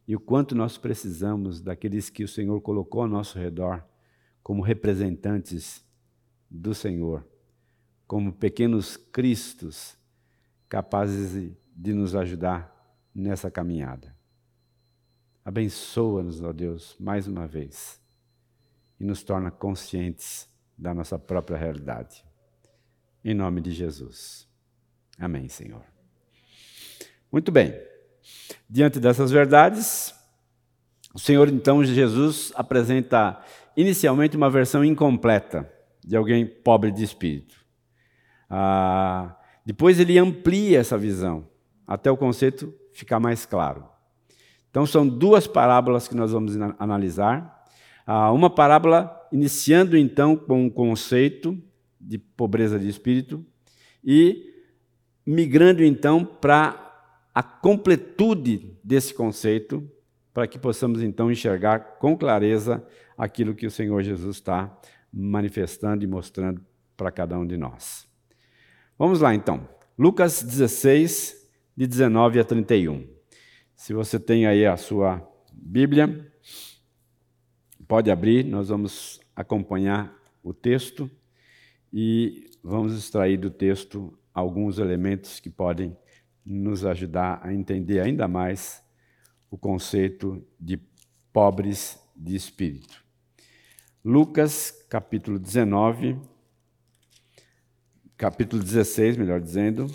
[0.08, 3.89] E o quanto nós precisamos daqueles que o Senhor colocou ao nosso redor
[4.50, 5.86] como representantes
[6.50, 7.24] do Senhor,
[8.08, 9.96] como pequenos cristos
[10.68, 12.76] capazes de nos ajudar
[13.14, 14.12] nessa caminhada.
[15.46, 18.02] Abençoa-nos, ó Deus, mais uma vez
[19.00, 22.26] e nos torna conscientes da nossa própria realidade.
[23.24, 24.48] Em nome de Jesus.
[25.20, 25.86] Amém, Senhor.
[27.32, 27.80] Muito bem.
[28.68, 30.12] Diante dessas verdades,
[31.14, 33.44] o Senhor então Jesus apresenta
[33.76, 35.72] inicialmente uma versão incompleta
[36.04, 37.56] de alguém pobre de espírito.
[38.50, 41.48] Ah, depois ele amplia essa visão
[41.86, 43.86] até o conceito ficar mais claro.
[44.70, 47.66] Então são duas parábolas que nós vamos analisar.
[48.06, 51.58] Ah, uma parábola iniciando então com o conceito
[52.00, 53.46] de pobreza de espírito
[54.04, 54.54] e
[55.26, 56.88] migrando então para
[57.34, 59.88] a completude desse conceito,
[60.34, 62.84] para que possamos então enxergar com clareza
[63.20, 64.74] aquilo que o Senhor Jesus está
[65.12, 68.08] manifestando e mostrando para cada um de nós.
[68.98, 69.68] Vamos lá então.
[69.98, 73.06] Lucas 16, de 19 a 31.
[73.76, 76.32] Se você tem aí a sua Bíblia,
[77.86, 81.12] pode abrir, nós vamos acompanhar o texto
[81.92, 85.98] e vamos extrair do texto alguns elementos que podem
[86.46, 88.82] nos ajudar a entender ainda mais
[89.52, 90.80] o conceito de
[91.34, 93.09] pobres de espírito.
[94.04, 96.18] Lucas, capítulo 19,
[98.16, 99.88] capítulo 16, melhor dizendo,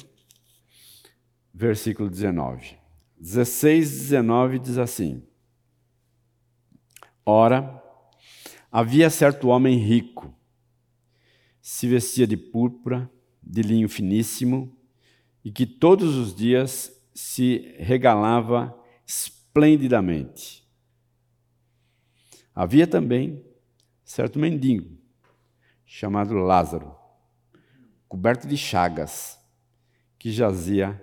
[1.55, 2.77] versículo 19.
[3.19, 5.27] 16, 19 diz assim:
[7.25, 7.83] Ora,
[8.71, 10.37] havia certo homem rico,
[11.63, 13.11] se vestia de púrpura,
[13.43, 14.77] de linho finíssimo,
[15.43, 20.63] e que todos os dias se regalava esplendidamente.
[22.55, 23.54] Havia também
[24.05, 24.97] certo mendigo,
[25.87, 26.95] chamado Lázaro,
[28.07, 29.41] coberto de chagas,
[30.19, 31.03] que jazia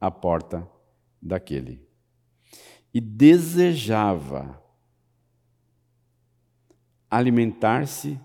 [0.00, 0.66] à porta
[1.20, 1.86] daquele.
[2.94, 4.62] E desejava
[7.10, 8.18] alimentar-se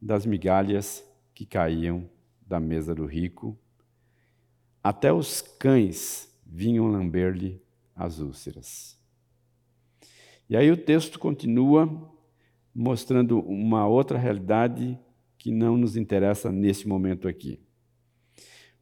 [0.00, 1.04] das migalhas
[1.34, 2.08] que caíam
[2.40, 3.58] da mesa do rico.
[4.82, 7.62] Até os cães vinham lamber-lhe
[7.94, 8.98] as úlceras.
[10.48, 12.17] E aí o texto continua
[12.80, 14.96] mostrando uma outra realidade
[15.36, 17.60] que não nos interessa nesse momento aqui.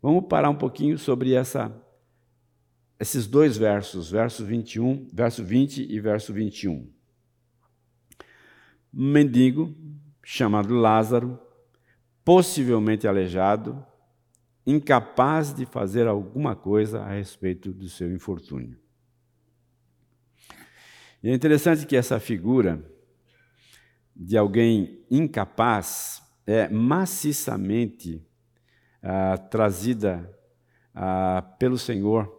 [0.03, 1.75] Vamos parar um pouquinho sobre essa,
[3.01, 6.93] esses dois versos, verso 21, verso 20 e verso 21.
[8.93, 9.75] Um mendigo
[10.23, 11.41] chamado Lázaro,
[12.23, 13.83] possivelmente aleijado,
[14.67, 18.79] incapaz de fazer alguma coisa a respeito do seu infortúnio.
[21.23, 22.95] E é interessante que essa figura
[24.19, 28.25] de alguém incapaz é maciçamente
[29.03, 30.35] ah, trazida
[30.95, 32.35] ah, pelo Senhor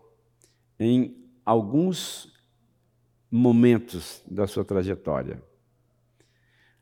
[0.79, 2.33] em alguns
[3.29, 5.41] momentos da sua trajetória.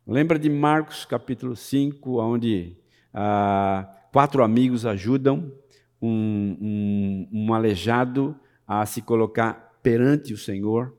[0.06, 2.78] Lembra de Marcos capítulo 5, onde
[3.12, 5.52] ah, quatro amigos ajudam
[6.00, 10.96] um, um, um aleijado a se colocar perante o Senhor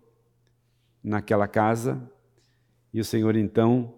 [1.03, 2.11] naquela casa
[2.93, 3.93] e o Senhor então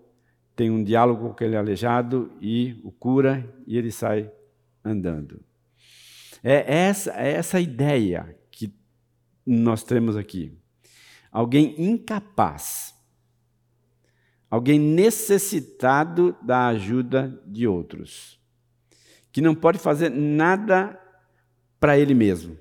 [0.56, 4.30] tem um diálogo com aquele aleijado e o cura e ele sai
[4.84, 5.42] andando.
[6.44, 8.74] É essa, é essa ideia que
[9.46, 10.58] nós temos aqui.
[11.32, 12.94] Alguém incapaz,
[14.50, 18.38] alguém necessitado da ajuda de outros,
[19.32, 21.00] que não pode fazer nada
[21.80, 22.58] para ele mesmo,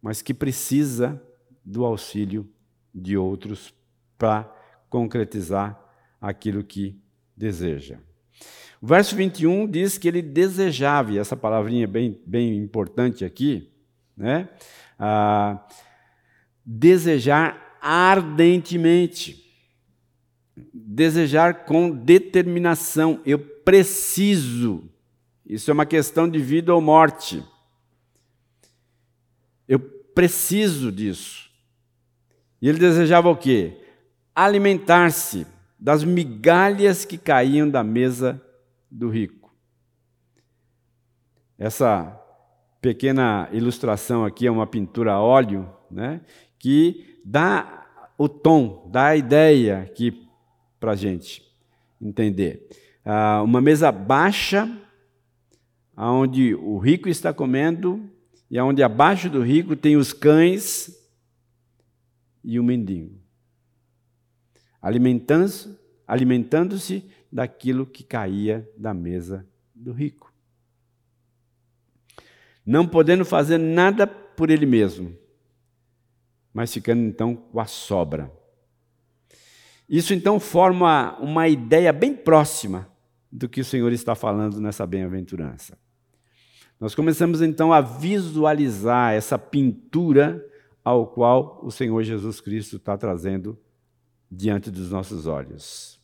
[0.00, 1.22] mas que precisa
[1.64, 2.48] do auxílio
[2.94, 3.74] de outros
[4.16, 4.55] para
[4.88, 5.78] concretizar
[6.20, 7.00] aquilo que
[7.36, 7.98] deseja.
[8.80, 13.70] O verso 21 diz que ele desejava, e essa palavrinha é bem, bem importante aqui,
[14.16, 14.48] né?
[14.98, 15.66] Ah,
[16.64, 19.44] desejar ardentemente,
[20.72, 23.20] desejar com determinação.
[23.24, 24.90] Eu preciso.
[25.44, 27.42] Isso é uma questão de vida ou morte.
[29.68, 31.50] Eu preciso disso.
[32.60, 33.85] E ele desejava o quê?
[34.36, 35.46] Alimentar-se
[35.78, 38.40] das migalhas que caíam da mesa
[38.90, 39.52] do rico.
[41.58, 42.22] Essa
[42.82, 46.20] pequena ilustração aqui, é uma pintura a óleo, né,
[46.58, 50.28] que dá o tom, dá a ideia aqui
[50.78, 51.42] para a gente
[52.00, 52.68] entender.
[53.04, 54.70] Ah, uma mesa baixa,
[55.96, 58.08] onde o rico está comendo,
[58.50, 60.90] e onde abaixo do rico tem os cães
[62.44, 63.18] e o mendigo,
[64.80, 66.76] alimentando-se alimentando
[67.32, 70.32] daquilo que caía da mesa do rico.
[72.64, 75.16] Não podendo fazer nada por ele mesmo,
[76.52, 78.30] mas ficando então com a sobra.
[79.88, 82.90] Isso então forma uma ideia bem próxima
[83.30, 85.78] do que o Senhor está falando nessa bem-aventurança.
[86.78, 90.44] Nós começamos então a visualizar essa pintura
[90.84, 93.58] ao qual o Senhor Jesus Cristo está trazendo
[94.30, 96.00] diante dos nossos olhos.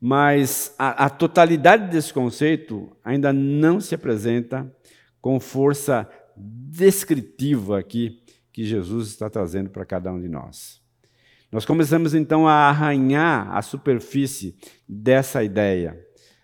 [0.00, 4.72] Mas a, a, totalidade desse conceito ainda não se apresenta
[5.20, 8.22] com força descritiva aqui
[8.52, 10.80] que Jesus está trazendo para cada um de nós.
[11.50, 14.56] Nós começamos então a arranhar a superfície
[14.88, 15.98] dessa ideia,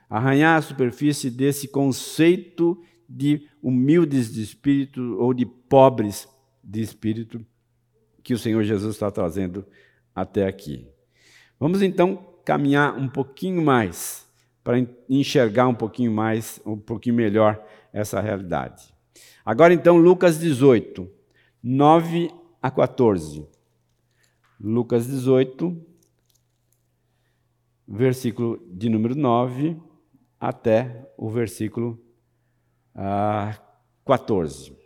[0.08, 6.26] arranhar a superfície desse conceito de humildes de espírito ou de pobres
[6.62, 7.44] de espírito
[8.22, 9.66] que o Senhor Jesus está trazendo
[10.14, 10.88] até aqui.
[11.58, 14.26] Vamos então caminhar um pouquinho mais
[14.62, 17.62] para enxergar um pouquinho mais, um pouquinho melhor
[17.92, 18.94] essa realidade.
[19.44, 21.08] Agora então Lucas 18,
[21.62, 22.30] 9
[22.62, 23.46] a 14.
[24.60, 25.76] Lucas 18,
[27.86, 29.76] versículo de número 9
[30.40, 32.00] até o versículo
[32.94, 33.58] ah,
[34.06, 34.76] 14.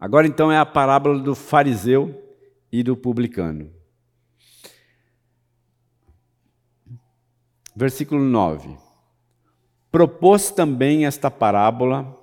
[0.00, 2.27] Agora então é a parábola do fariseu
[2.70, 3.72] e do publicano.
[7.74, 8.76] Versículo 9.
[9.90, 12.16] Propôs também esta parábola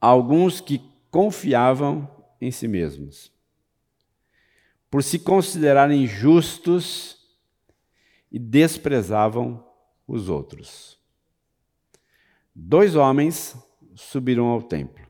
[0.00, 3.34] a alguns que confiavam em si mesmos
[4.94, 7.18] por se considerarem justos
[8.30, 9.68] e desprezavam
[10.06, 11.00] os outros.
[12.54, 13.56] Dois homens
[13.96, 15.04] subiram ao templo,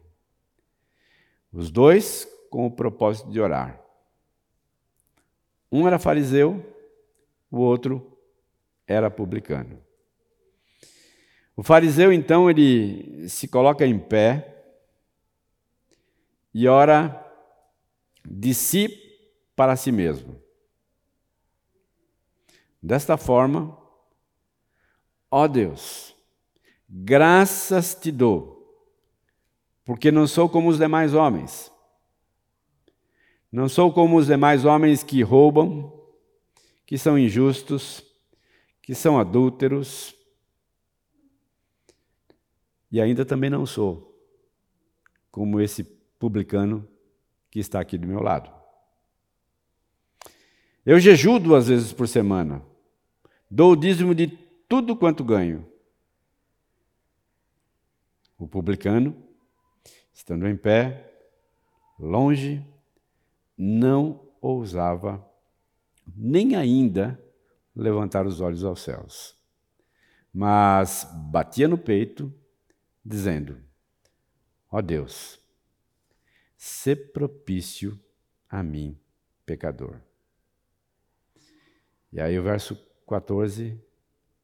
[1.53, 3.79] os dois com o propósito de orar.
[5.75, 6.65] Um era fariseu,
[7.51, 8.17] o outro
[8.87, 9.83] era publicano.
[11.57, 14.55] O fariseu, então, ele se coloca em pé
[16.55, 17.29] e ora
[18.25, 18.89] de si
[19.57, 20.41] para si mesmo.
[22.81, 23.77] Desta forma,
[25.29, 26.15] ó Deus,
[26.89, 28.89] graças te dou,
[29.85, 31.74] porque não sou como os demais homens.
[33.55, 35.93] Não sou como os demais homens que roubam,
[36.85, 38.03] que são injustos,
[38.83, 40.13] que são adúlteros.
[42.91, 44.13] E ainda também não sou
[45.31, 45.85] como esse
[46.19, 46.85] publicano
[47.49, 48.53] que está aqui do meu lado.
[50.85, 52.61] Eu jejuo duas vezes por semana.
[53.49, 54.27] Dou o dízimo de
[54.69, 55.65] tudo quanto ganho.
[58.37, 59.17] O publicano,
[60.13, 61.09] estando em pé,
[61.97, 62.74] longe,
[63.57, 65.25] não ousava
[66.07, 67.21] nem ainda
[67.75, 69.37] levantar os olhos aos céus,
[70.33, 72.33] mas batia no peito,
[73.05, 73.61] dizendo:
[74.71, 75.41] Ó oh Deus,
[76.57, 77.99] se propício
[78.49, 78.99] a mim,
[79.47, 80.01] pecador.
[82.13, 82.77] E aí, o verso
[83.09, 83.81] 14,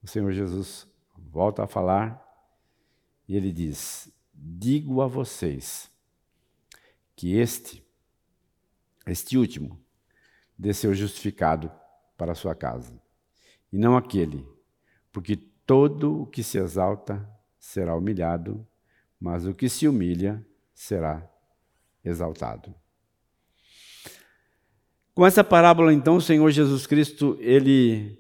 [0.03, 0.87] o Senhor Jesus
[1.17, 2.27] volta a falar
[3.29, 5.91] e ele diz: Digo a vocês
[7.15, 7.87] que este,
[9.11, 9.79] este último,
[10.59, 11.71] desceu justificado
[12.17, 12.93] para sua casa,
[13.73, 14.47] e não aquele,
[15.13, 18.67] porque todo o que se exalta será humilhado,
[19.21, 20.45] mas o que se humilha
[20.75, 21.29] será
[22.05, 22.75] exaltado.
[25.15, 28.19] Com essa parábola, então, o Senhor Jesus Cristo, ele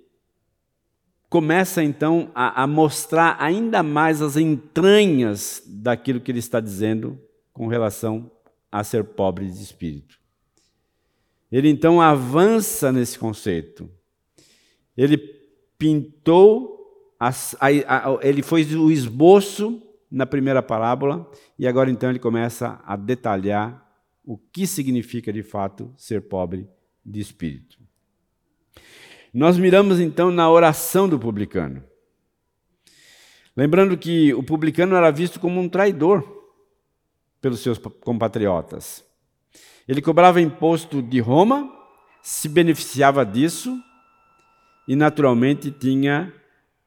[1.30, 7.18] começa então a, a, mostrar ainda mais as entranhas daquilo que ele está dizendo
[7.53, 8.30] com relação
[8.70, 10.20] a ser pobre de espírito.
[11.51, 13.90] Ele então avança nesse conceito.
[14.96, 15.18] Ele
[15.78, 17.30] pintou, a,
[17.61, 23.86] a, ele foi o esboço na primeira parábola e agora então ele começa a detalhar
[24.24, 26.68] o que significa de fato ser pobre
[27.05, 27.78] de espírito.
[29.32, 31.82] Nós miramos então na oração do publicano.
[33.57, 36.24] Lembrando que o publicano era visto como um traidor
[37.40, 39.05] pelos seus compatriotas.
[39.91, 41.68] Ele cobrava imposto de Roma,
[42.22, 43.76] se beneficiava disso
[44.86, 46.32] e naturalmente tinha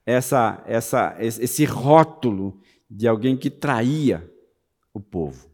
[0.06, 4.32] essa, essa, esse rótulo de alguém que traía
[4.94, 5.50] o povo.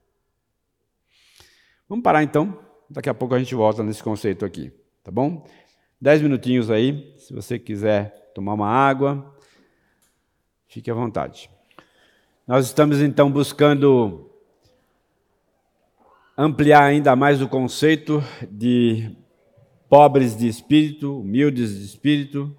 [1.88, 2.56] Vamos parar então.
[2.88, 4.72] Daqui a pouco a gente volta nesse conceito aqui,
[5.04, 5.44] tá bom?
[6.00, 9.36] Dez minutinhos aí, se você quiser tomar uma água,
[10.68, 11.50] fique à vontade.
[12.48, 14.29] Nós estamos então buscando
[16.42, 19.14] ampliar ainda mais o conceito de
[19.90, 22.56] pobres de espírito, humildes de espírito,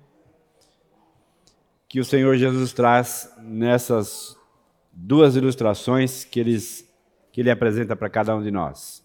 [1.88, 4.36] que o Senhor Jesus traz nessas
[4.92, 6.86] duas ilustrações que, eles,
[7.32, 9.02] que ele apresenta para cada um de nós.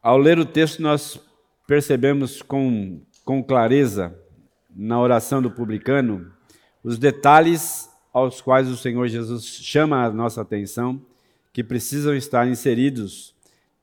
[0.00, 1.20] Ao ler o texto, nós
[1.66, 4.16] percebemos com, com clareza,
[4.74, 6.32] na oração do publicano,
[6.82, 11.00] os detalhes aos quais o Senhor Jesus chama a nossa atenção,
[11.52, 13.34] que precisam estar inseridos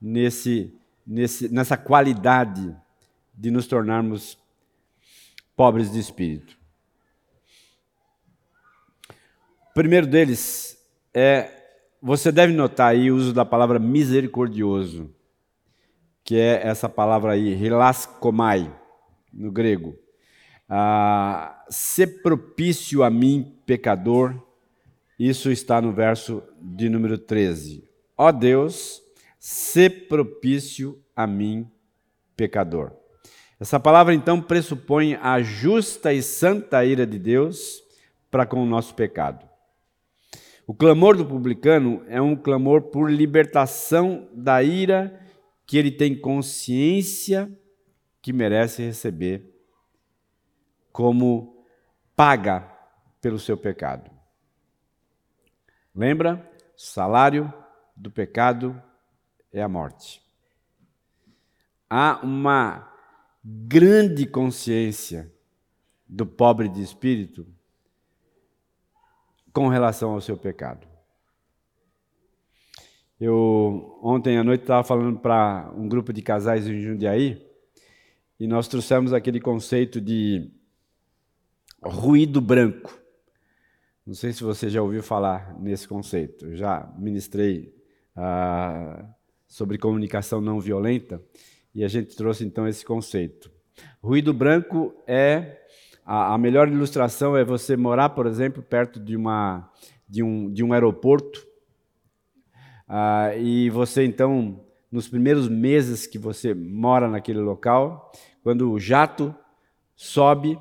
[0.02, 0.74] nesse,
[1.06, 2.76] nesse, nessa qualidade
[3.34, 4.38] de nos tornarmos
[5.56, 6.58] pobres de espírito.
[9.70, 10.78] O primeiro deles
[11.14, 11.50] é,
[12.02, 15.14] você deve notar aí o uso da palavra misericordioso,
[16.24, 18.74] que é essa palavra aí, hilaskomai,
[19.34, 19.98] no grego.
[20.68, 24.36] Ah, ser propício a mim, pecador,
[25.18, 27.88] isso está no verso de número 13.
[28.18, 29.02] Ó Deus,
[29.40, 31.70] se propício a mim,
[32.36, 32.92] pecador.
[33.60, 37.82] Essa palavra então pressupõe a justa e santa ira de Deus
[38.30, 39.48] para com o nosso pecado.
[40.68, 45.22] O clamor do publicano é um clamor por libertação da ira
[45.66, 47.50] que ele tem consciência
[48.22, 49.55] que merece receber
[50.96, 51.62] como
[52.16, 52.72] paga
[53.20, 54.10] pelo seu pecado.
[55.94, 56.50] Lembra?
[56.78, 57.54] Salário
[57.94, 58.82] do pecado
[59.52, 60.24] é a morte.
[61.90, 62.90] Há uma
[63.44, 65.30] grande consciência
[66.08, 67.46] do pobre de espírito
[69.52, 70.88] com relação ao seu pecado.
[73.20, 77.46] Eu ontem à noite estava falando para um grupo de casais em Jundiaí
[78.40, 80.55] e nós trouxemos aquele conceito de
[81.86, 83.00] ruído branco.
[84.06, 86.46] Não sei se você já ouviu falar nesse conceito.
[86.48, 87.74] Eu já ministrei
[88.16, 89.06] ah,
[89.48, 91.22] sobre comunicação não violenta,
[91.74, 93.52] e a gente trouxe então esse conceito.
[94.02, 95.62] Ruído branco é
[96.06, 99.72] a, a melhor ilustração é você morar, por exemplo, perto de uma
[100.08, 101.46] de um, de um aeroporto
[102.88, 108.12] ah, e você então nos primeiros meses que você mora naquele local,
[108.44, 109.36] quando o jato
[109.96, 110.58] sobe,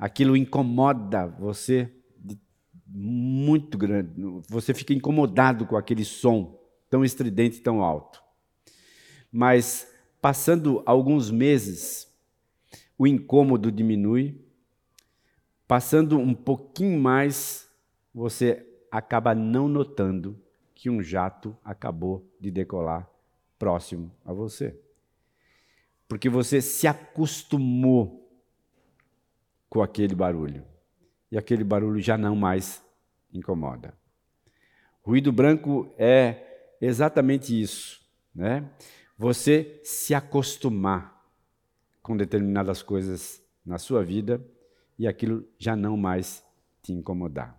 [0.00, 1.92] aquilo incomoda você
[2.86, 4.10] muito grande.
[4.48, 8.22] Você fica incomodado com aquele som tão estridente, tão alto.
[9.30, 12.12] Mas passando alguns meses,
[12.98, 14.40] o incômodo diminui.
[15.68, 17.70] Passando um pouquinho mais,
[18.12, 20.36] você acaba não notando
[20.74, 23.08] que um jato acabou de decolar
[23.56, 24.76] próximo a você.
[26.08, 28.19] Porque você se acostumou
[29.70, 30.64] com aquele barulho.
[31.30, 32.82] E aquele barulho já não mais
[33.32, 33.94] incomoda.
[35.00, 38.04] Ruído branco é exatamente isso,
[38.34, 38.68] né?
[39.16, 41.24] Você se acostumar
[42.02, 44.44] com determinadas coisas na sua vida
[44.98, 46.44] e aquilo já não mais
[46.82, 47.58] te incomodar.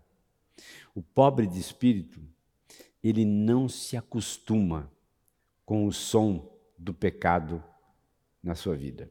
[0.94, 2.22] O pobre de espírito,
[3.04, 4.92] ele não se acostuma
[5.66, 7.64] com o som do pecado
[8.44, 9.10] na sua vida.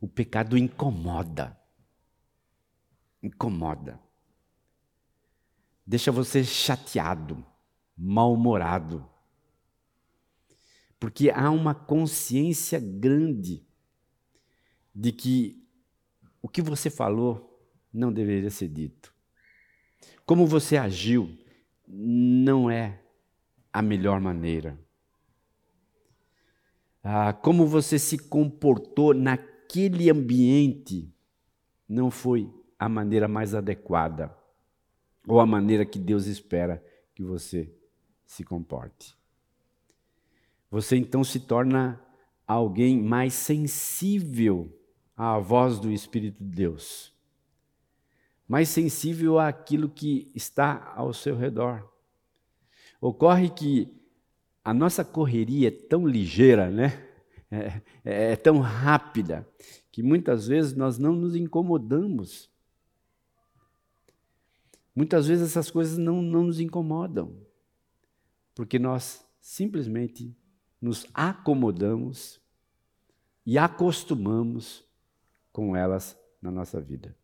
[0.00, 1.58] O pecado incomoda.
[3.22, 4.00] Incomoda.
[5.86, 7.44] Deixa você chateado
[7.96, 9.08] mal-humorado.
[11.00, 13.66] Porque há uma consciência grande
[14.94, 15.66] de que
[16.42, 17.48] o que você falou
[17.92, 19.14] não deveria ser dito.
[20.24, 21.36] Como você agiu
[21.86, 23.02] não é
[23.72, 24.78] a melhor maneira.
[27.02, 29.14] Ah, como você se comportou
[29.68, 31.12] naquele ambiente
[31.86, 34.34] não foi a maneira mais adequada
[35.26, 36.82] ou a maneira que Deus espera
[37.14, 37.70] que você
[38.24, 39.14] se comporte.
[40.70, 42.00] Você então se torna
[42.46, 44.74] alguém mais sensível
[45.14, 47.12] à voz do Espírito de Deus,
[48.46, 51.86] mais sensível àquilo que está ao seu redor.
[53.02, 53.94] Ocorre que
[54.64, 57.07] a nossa correria é tão ligeira, né?
[57.50, 59.48] É, é, é tão rápida,
[59.90, 62.50] que muitas vezes nós não nos incomodamos.
[64.94, 67.48] Muitas vezes essas coisas não, não nos incomodam
[68.58, 70.36] porque nós simplesmente
[70.82, 72.40] nos acomodamos
[73.46, 74.84] e acostumamos
[75.52, 77.16] com elas na nossa vida.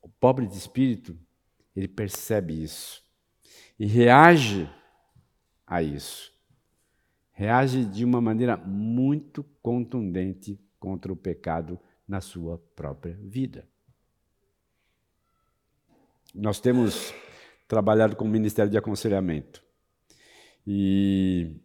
[0.00, 1.18] O pobre de espírito,
[1.74, 3.02] ele percebe isso
[3.76, 4.70] e reage
[5.66, 6.32] a isso.
[7.34, 13.68] Reage de uma maneira muito contundente contra o pecado na sua própria vida.
[16.32, 17.12] Nós temos
[17.66, 19.62] trabalhado com o Ministério de Aconselhamento.
[20.66, 21.56] E.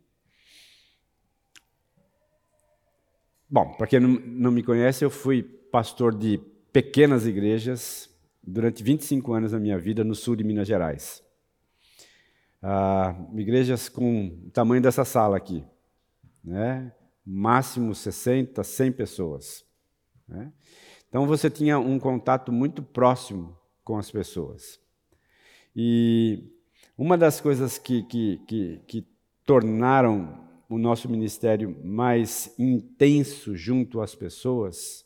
[3.48, 6.40] Bom, para quem não me conhece, eu fui pastor de
[6.74, 8.10] pequenas igrejas
[8.44, 11.24] durante 25 anos da minha vida no sul de Minas Gerais.
[12.62, 15.64] Ah, igrejas com o tamanho dessa sala aqui,
[16.44, 16.92] né?
[17.26, 19.66] máximo 60, 100 pessoas.
[20.28, 20.52] Né?
[21.08, 24.80] Então você tinha um contato muito próximo com as pessoas.
[25.76, 26.44] E
[26.98, 29.08] uma das coisas que, que, que, que
[29.46, 35.06] tornaram o nosso ministério mais intenso junto às pessoas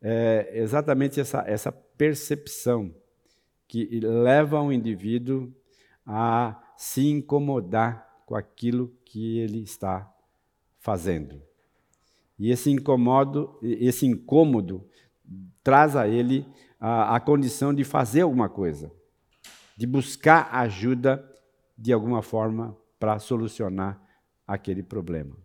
[0.00, 2.92] é exatamente essa, essa percepção
[3.68, 5.52] que leva o indivíduo
[6.06, 10.12] a se incomodar com aquilo que ele está
[10.78, 11.40] fazendo.
[12.38, 14.88] E esse incomodo, esse incômodo
[15.62, 16.46] traz a ele
[16.80, 18.92] a, a condição de fazer alguma coisa,
[19.76, 21.24] de buscar ajuda
[21.78, 24.00] de alguma forma para solucionar
[24.46, 25.36] aquele problema.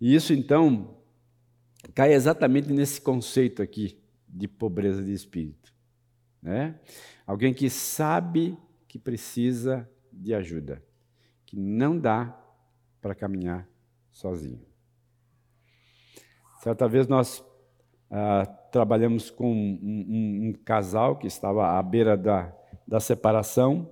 [0.00, 0.98] E isso então
[1.94, 5.72] cai exatamente nesse conceito aqui de pobreza de espírito,
[6.42, 6.80] né?
[7.26, 8.58] Alguém que sabe
[8.94, 10.80] que precisa de ajuda,
[11.44, 12.32] que não dá
[13.00, 13.68] para caminhar
[14.12, 14.64] sozinho.
[16.62, 17.44] Certa vez nós
[18.08, 22.54] ah, trabalhamos com um, um, um, casal que estava à beira da,
[22.86, 23.90] da separação,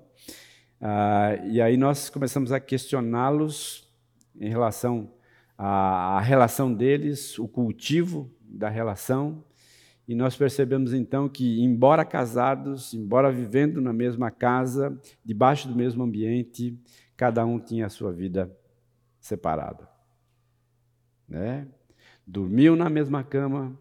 [0.80, 3.92] ah, e aí nós começamos a questioná-los
[4.38, 5.12] em relação
[5.58, 9.44] à, à relação deles, o cultivo da relação,
[10.12, 14.94] e nós percebemos então que, embora casados, embora vivendo na mesma casa,
[15.24, 16.78] debaixo do mesmo ambiente,
[17.16, 18.54] cada um tinha a sua vida
[19.18, 19.90] separada
[21.32, 21.66] né?
[22.26, 23.74] Dormiam na mesma cama,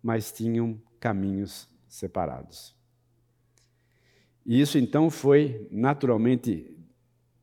[0.00, 2.72] mas tinham caminhos separados.
[4.46, 6.72] E isso então foi naturalmente,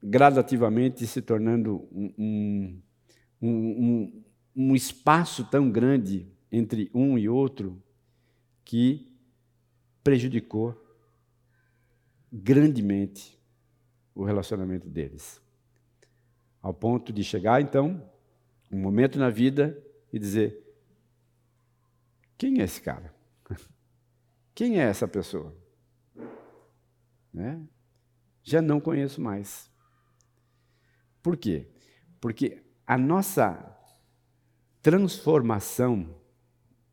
[0.02, 2.82] gradativamente se tornando um,
[3.42, 4.24] um, um,
[4.56, 7.84] um espaço tão grande entre um e outro
[8.72, 9.06] que
[10.02, 10.82] prejudicou
[12.32, 13.38] grandemente
[14.16, 15.42] o relacionamento deles.
[16.62, 18.10] Ao ponto de chegar, então,
[18.72, 19.78] um momento na vida
[20.14, 20.58] e dizer:
[22.38, 23.14] quem é esse cara?
[24.56, 25.54] Quem é essa pessoa?
[27.34, 27.68] Né?
[28.42, 29.70] Já não conheço mais.
[31.22, 31.70] Por quê?
[32.22, 33.78] Porque a nossa
[34.82, 36.16] transformação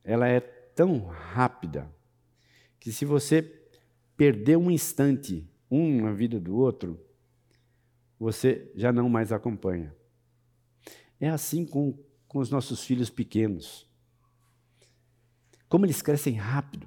[0.03, 1.93] ela é tão rápida
[2.79, 3.43] que se você
[4.17, 7.05] perder um instante um na vida do outro,
[8.17, 9.93] você já não mais acompanha.
[11.19, 11.99] É assim com,
[12.29, 13.91] com os nossos filhos pequenos.
[15.69, 16.87] Como eles crescem rápido.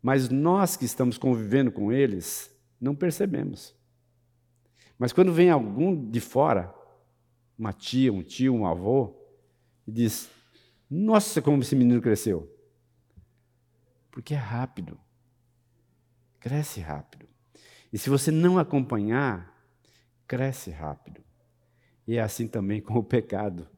[0.00, 3.74] Mas nós que estamos convivendo com eles, não percebemos.
[4.96, 6.72] Mas quando vem algum de fora,
[7.58, 9.12] uma tia, um tio, um avô,
[9.88, 10.30] e diz:
[10.90, 12.52] Nossa, como esse menino cresceu.
[14.10, 14.98] Porque é rápido.
[16.40, 17.28] Cresce rápido.
[17.92, 19.56] E se você não acompanhar,
[20.26, 21.22] cresce rápido.
[22.06, 23.68] E é assim também com o pecado.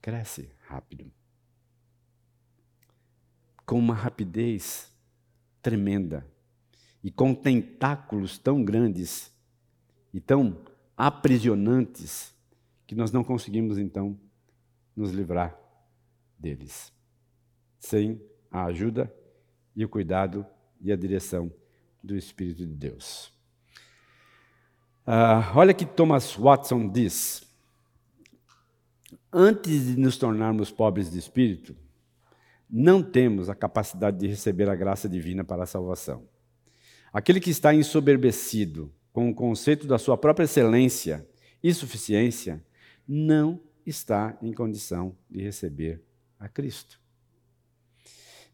[0.00, 1.10] Cresce rápido.
[3.66, 4.92] Com uma rapidez
[5.60, 6.24] tremenda.
[7.02, 9.32] E com tentáculos tão grandes
[10.12, 10.62] e tão
[10.96, 12.32] aprisionantes
[12.86, 14.18] que nós não conseguimos então
[14.96, 15.58] nos livrar
[16.38, 16.92] deles.
[17.78, 18.20] Sem
[18.50, 19.12] a ajuda
[19.74, 20.44] e o cuidado
[20.80, 21.52] e a direção
[22.02, 23.32] do Espírito de Deus.
[25.06, 27.42] Uh, olha que Thomas Watson diz:
[29.32, 31.76] Antes de nos tornarmos pobres de espírito,
[32.68, 36.28] não temos a capacidade de receber a graça divina para a salvação.
[37.12, 41.26] Aquele que está ensoberbecido com o conceito da sua própria excelência
[41.62, 42.64] e suficiência,
[43.06, 46.02] não está em condição de receber
[46.38, 47.00] a Cristo.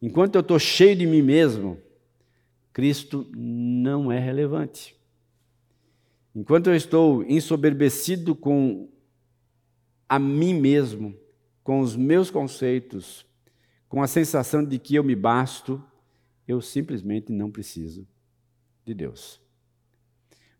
[0.01, 1.81] Enquanto eu estou cheio de mim mesmo,
[2.71, 4.95] Cristo não é relevante.
[6.35, 8.89] Enquanto eu estou ensoberbecido com
[10.07, 11.17] a mim mesmo,
[11.63, 13.25] com os meus conceitos,
[13.89, 15.83] com a sensação de que eu me basto,
[16.47, 18.07] eu simplesmente não preciso
[18.85, 19.41] de Deus.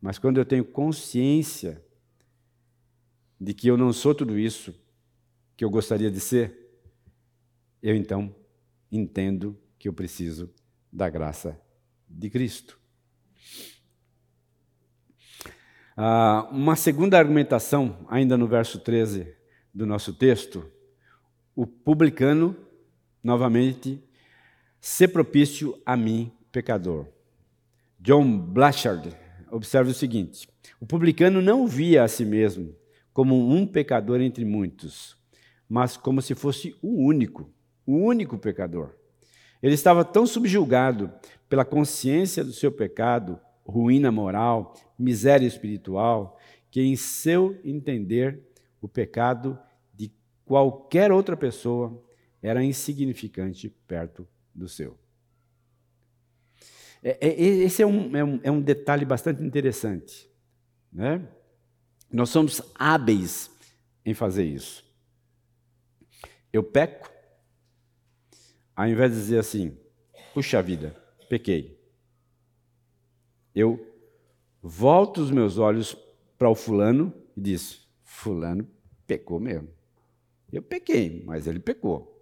[0.01, 1.83] Mas quando eu tenho consciência
[3.39, 4.73] de que eu não sou tudo isso,
[5.55, 6.67] que eu gostaria de ser,
[7.81, 8.35] eu então
[8.91, 10.53] entendo que eu preciso
[10.91, 11.59] da graça
[12.07, 12.79] de Cristo.
[15.95, 19.35] Ah, uma segunda argumentação, ainda no verso 13
[19.73, 20.71] do nosso texto,
[21.55, 22.55] o publicano,
[23.23, 24.03] novamente,
[24.79, 27.07] ser propício a mim, pecador.
[27.99, 29.15] John Blanchard
[29.49, 30.47] observa o seguinte:
[30.79, 32.75] o publicano não via a si mesmo
[33.17, 35.17] como um pecador entre muitos,
[35.67, 37.51] mas como se fosse o único,
[37.83, 38.93] o único pecador.
[39.59, 41.11] Ele estava tão subjugado
[41.49, 46.37] pela consciência do seu pecado, ruína moral, miséria espiritual,
[46.69, 48.39] que em seu entender
[48.79, 49.57] o pecado
[49.91, 50.13] de
[50.45, 51.99] qualquer outra pessoa
[52.39, 54.95] era insignificante perto do seu.
[57.01, 60.29] É, é, esse é um, é, um, é um detalhe bastante interessante.
[60.93, 61.27] Né?
[62.11, 63.51] Nós somos hábeis
[64.05, 64.85] em fazer isso.
[66.51, 67.11] Eu peco,
[68.75, 69.77] ao invés de dizer assim,
[70.33, 70.95] puxa vida,
[71.29, 71.77] pequei.
[73.53, 73.85] Eu
[74.61, 75.97] volto os meus olhos
[76.37, 78.67] para o fulano e diz: fulano
[79.05, 79.69] pecou mesmo.
[80.51, 82.13] Eu pequei, mas ele pecou.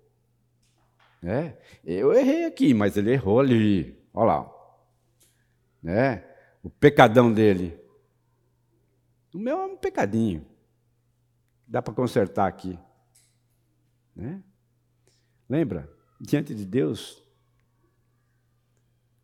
[1.24, 3.98] É, eu errei aqui, mas ele errou ali.
[4.14, 4.52] Olha lá.
[5.82, 6.24] Né?
[6.64, 7.80] O pecadão dele.
[9.36, 10.46] O meu é um pecadinho.
[11.68, 12.80] Dá para consertar aqui.
[14.16, 14.42] Né?
[15.50, 15.92] Lembra?
[16.22, 17.22] Diante de Deus,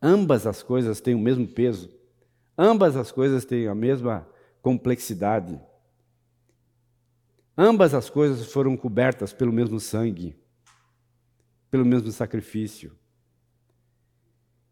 [0.01, 1.89] ambas as coisas têm o mesmo peso.
[2.57, 4.27] Ambas as coisas têm a mesma
[4.61, 5.57] complexidade.
[7.57, 10.37] Ambas as coisas foram cobertas pelo mesmo sangue,
[11.69, 12.91] pelo mesmo sacrifício.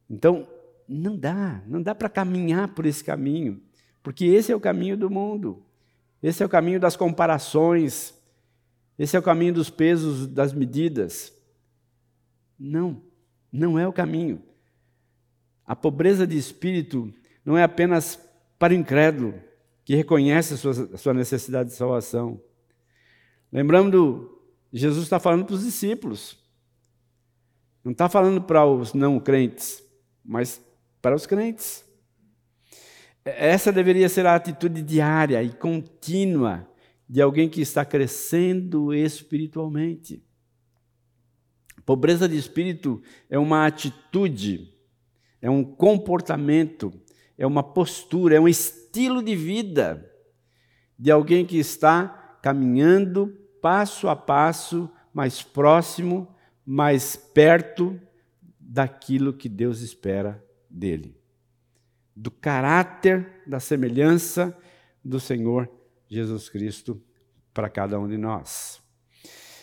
[0.09, 0.45] Então,
[0.85, 3.68] não dá, não dá para caminhar por esse caminho.
[4.01, 5.63] Porque esse é o caminho do mundo.
[6.21, 8.13] Esse é o caminho das comparações.
[8.97, 11.33] Esse é o caminho dos pesos, das medidas.
[12.57, 13.01] Não,
[13.51, 14.43] não é o caminho.
[15.65, 17.13] A pobreza de espírito
[17.45, 18.19] não é apenas
[18.57, 19.33] para o incrédulo,
[19.85, 22.41] que reconhece a sua, a sua necessidade de salvação.
[23.51, 24.39] Lembrando,
[24.71, 26.37] Jesus está falando para os discípulos.
[27.83, 29.83] Não está falando para os não crentes,
[30.23, 30.61] mas
[31.01, 31.85] para os crentes.
[33.37, 36.67] Essa deveria ser a atitude diária e contínua
[37.07, 40.23] de alguém que está crescendo espiritualmente.
[41.85, 44.73] Pobreza de espírito é uma atitude,
[45.41, 46.93] é um comportamento,
[47.37, 50.05] é uma postura, é um estilo de vida
[50.97, 56.27] de alguém que está caminhando passo a passo, mais próximo,
[56.65, 57.99] mais perto
[58.59, 61.18] daquilo que Deus espera dele
[62.19, 64.55] do caráter, da semelhança
[65.01, 65.71] do Senhor
[66.09, 67.01] Jesus Cristo
[67.53, 68.81] para cada um de nós.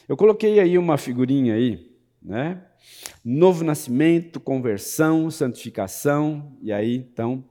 [0.09, 2.64] Eu coloquei aí uma figurinha aí, né?
[3.22, 7.44] Novo nascimento, conversão, santificação e aí então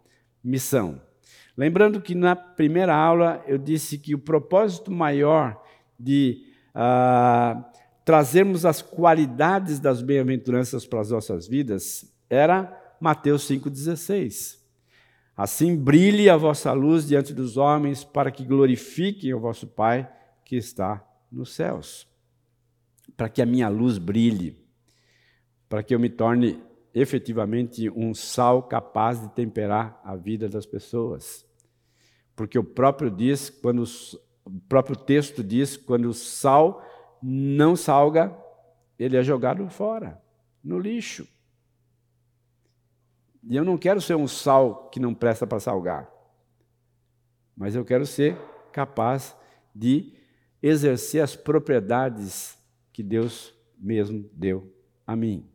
[0.44, 1.00] missão.
[1.56, 5.62] Lembrando que na primeira aula eu disse que o propósito maior
[6.00, 7.64] de ah,
[8.04, 14.65] trazermos as qualidades das bem-aventuranças para as nossas vidas era Mateus 5,16.
[15.36, 20.10] Assim brilhe a vossa luz diante dos homens, para que glorifiquem o vosso Pai
[20.46, 22.08] que está nos céus.
[23.18, 24.58] Para que a minha luz brilhe,
[25.68, 26.64] para que eu me torne
[26.94, 31.46] efetivamente um sal capaz de temperar a vida das pessoas.
[32.36, 33.84] Porque o próprio diz, quando
[34.46, 36.82] o próprio texto diz, quando o sal
[37.22, 38.34] não salga,
[38.98, 40.22] ele é jogado fora,
[40.64, 41.28] no lixo.
[43.48, 46.10] E eu não quero ser um sal que não presta para salgar,
[47.56, 48.38] mas eu quero ser
[48.72, 49.36] capaz
[49.74, 50.14] de
[50.62, 52.58] exercer as propriedades
[52.92, 54.74] que Deus mesmo deu
[55.06, 55.48] a mim.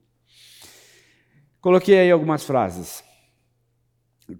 [1.60, 3.02] Coloquei aí algumas frases.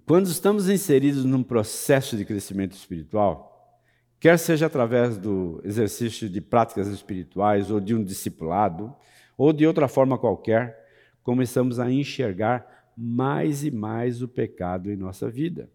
[0.05, 3.79] Quando estamos inseridos num processo de crescimento espiritual,
[4.19, 8.95] quer seja através do exercício de práticas espirituais ou de um discipulado,
[9.37, 10.79] ou de outra forma qualquer,
[11.21, 15.69] começamos a enxergar mais e mais o pecado em nossa vida.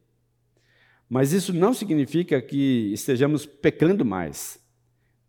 [1.09, 4.63] Mas isso não significa que estejamos pecando mais.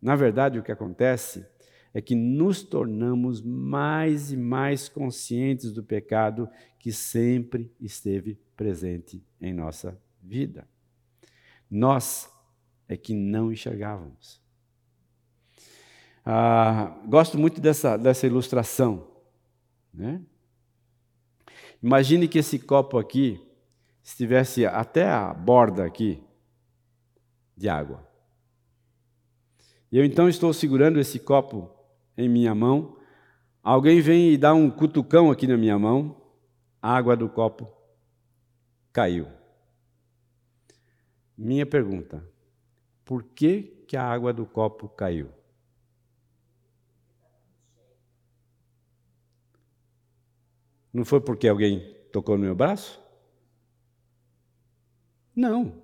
[0.00, 1.44] Na verdade, o que acontece
[1.92, 9.52] é que nos tornamos mais e mais conscientes do pecado que sempre esteve presente em
[9.52, 10.68] nossa vida.
[11.68, 12.30] Nós
[12.88, 14.40] é que não enxergávamos.
[16.24, 19.08] Ah, gosto muito dessa, dessa ilustração.
[19.92, 20.20] Né?
[21.82, 23.40] Imagine que esse copo aqui
[24.02, 26.22] estivesse até a borda aqui
[27.56, 28.06] de água.
[29.90, 31.70] Eu então estou segurando esse copo
[32.16, 32.96] em minha mão.
[33.62, 36.16] Alguém vem e dá um cutucão aqui na minha mão.
[36.80, 37.70] A água do copo
[38.92, 39.26] caiu.
[41.36, 42.22] Minha pergunta:
[43.04, 45.37] por que, que a água do copo caiu?
[50.92, 53.00] Não foi porque alguém tocou no meu braço?
[55.34, 55.82] Não.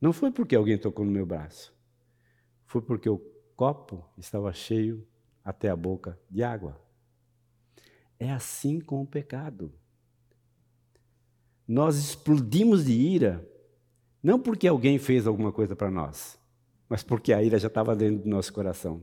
[0.00, 1.74] Não foi porque alguém tocou no meu braço.
[2.66, 3.18] Foi porque o
[3.56, 5.06] copo estava cheio
[5.44, 6.80] até a boca de água.
[8.18, 9.72] É assim com o pecado.
[11.66, 13.48] Nós explodimos de ira,
[14.22, 16.38] não porque alguém fez alguma coisa para nós,
[16.88, 19.02] mas porque a ira já estava dentro do nosso coração.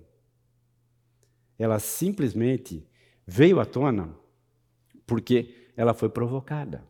[1.58, 2.88] Ela simplesmente
[3.26, 4.16] veio à tona
[5.06, 6.86] porque ela foi provocada.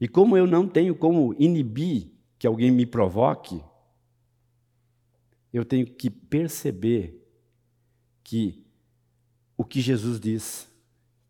[0.00, 3.62] E como eu não tenho como inibir que alguém me provoque,
[5.52, 7.20] eu tenho que perceber
[8.22, 8.64] que
[9.56, 10.70] o que Jesus diz,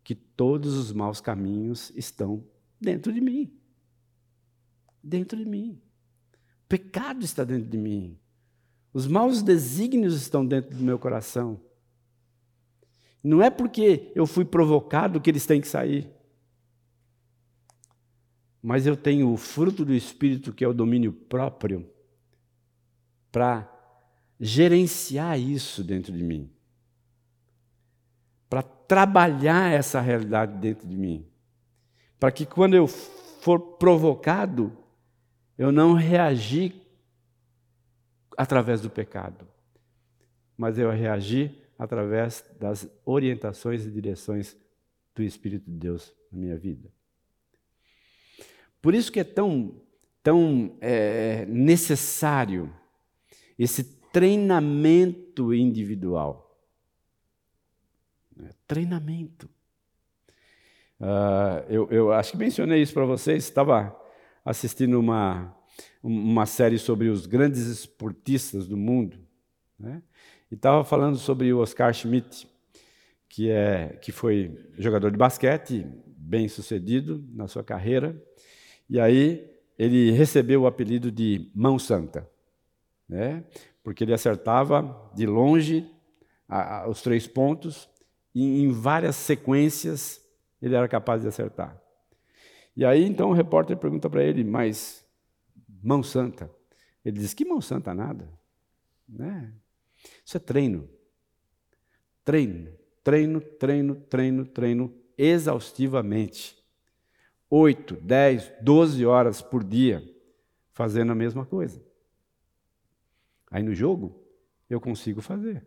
[0.03, 2.43] que todos os maus caminhos estão
[2.79, 3.51] dentro de mim.
[5.03, 5.81] Dentro de mim.
[6.63, 8.17] O pecado está dentro de mim.
[8.93, 11.59] Os maus desígnios estão dentro do meu coração.
[13.23, 16.09] Não é porque eu fui provocado que eles têm que sair.
[18.61, 21.87] Mas eu tenho o fruto do Espírito, que é o domínio próprio,
[23.31, 23.67] para
[24.39, 26.51] gerenciar isso dentro de mim.
[28.49, 31.25] Para trabalhar essa realidade dentro de mim.
[32.19, 34.75] Para que quando eu for provocado,
[35.57, 36.75] eu não reagir
[38.37, 39.47] através do pecado,
[40.57, 44.55] mas eu reagir através das orientações e direções
[45.15, 46.93] do Espírito de Deus na minha vida.
[48.79, 49.81] Por isso que é tão,
[50.21, 52.71] tão é, necessário
[53.57, 56.55] esse treinamento individual.
[58.67, 59.49] Treinamento.
[60.99, 63.43] Uh, eu, eu, acho que mencionei isso para vocês.
[63.43, 63.99] Estava
[64.45, 65.57] assistindo uma,
[66.03, 69.17] uma série sobre os grandes esportistas do mundo.
[69.79, 70.03] Né?
[70.51, 72.45] E estava falando sobre o Oscar Schmidt,
[73.29, 78.21] que, é, que foi jogador de basquete, bem sucedido na sua carreira.
[78.89, 79.49] E aí
[79.79, 82.29] ele recebeu o apelido de Mão Santa,
[83.07, 83.45] né?
[83.81, 85.89] porque ele acertava de longe
[86.49, 87.89] a, a, os três pontos
[88.35, 90.21] e em várias sequências
[90.61, 91.81] ele era capaz de acertar.
[92.75, 95.05] E aí então o repórter pergunta para ele, mas
[95.81, 96.51] mão santa?
[97.05, 98.27] Ele diz, que mão santa nada?
[99.07, 99.53] Né?
[100.25, 100.89] Isso é treino.
[102.23, 102.71] Treino,
[103.03, 106.57] treino, treino, treino, treino, exaustivamente.
[107.49, 110.03] Oito, dez, doze horas por dia
[110.71, 111.83] fazendo a mesma coisa.
[113.49, 114.25] Aí no jogo,
[114.69, 115.65] eu consigo fazer.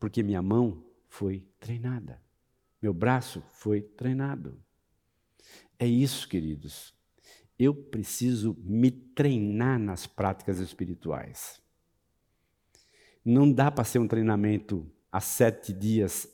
[0.00, 2.22] Porque minha mão foi treinada.
[2.80, 4.58] Meu braço foi treinado.
[5.78, 6.94] É isso, queridos.
[7.58, 11.60] Eu preciso me treinar nas práticas espirituais.
[13.30, 16.26] Não dá para ser um treinamento a sete dias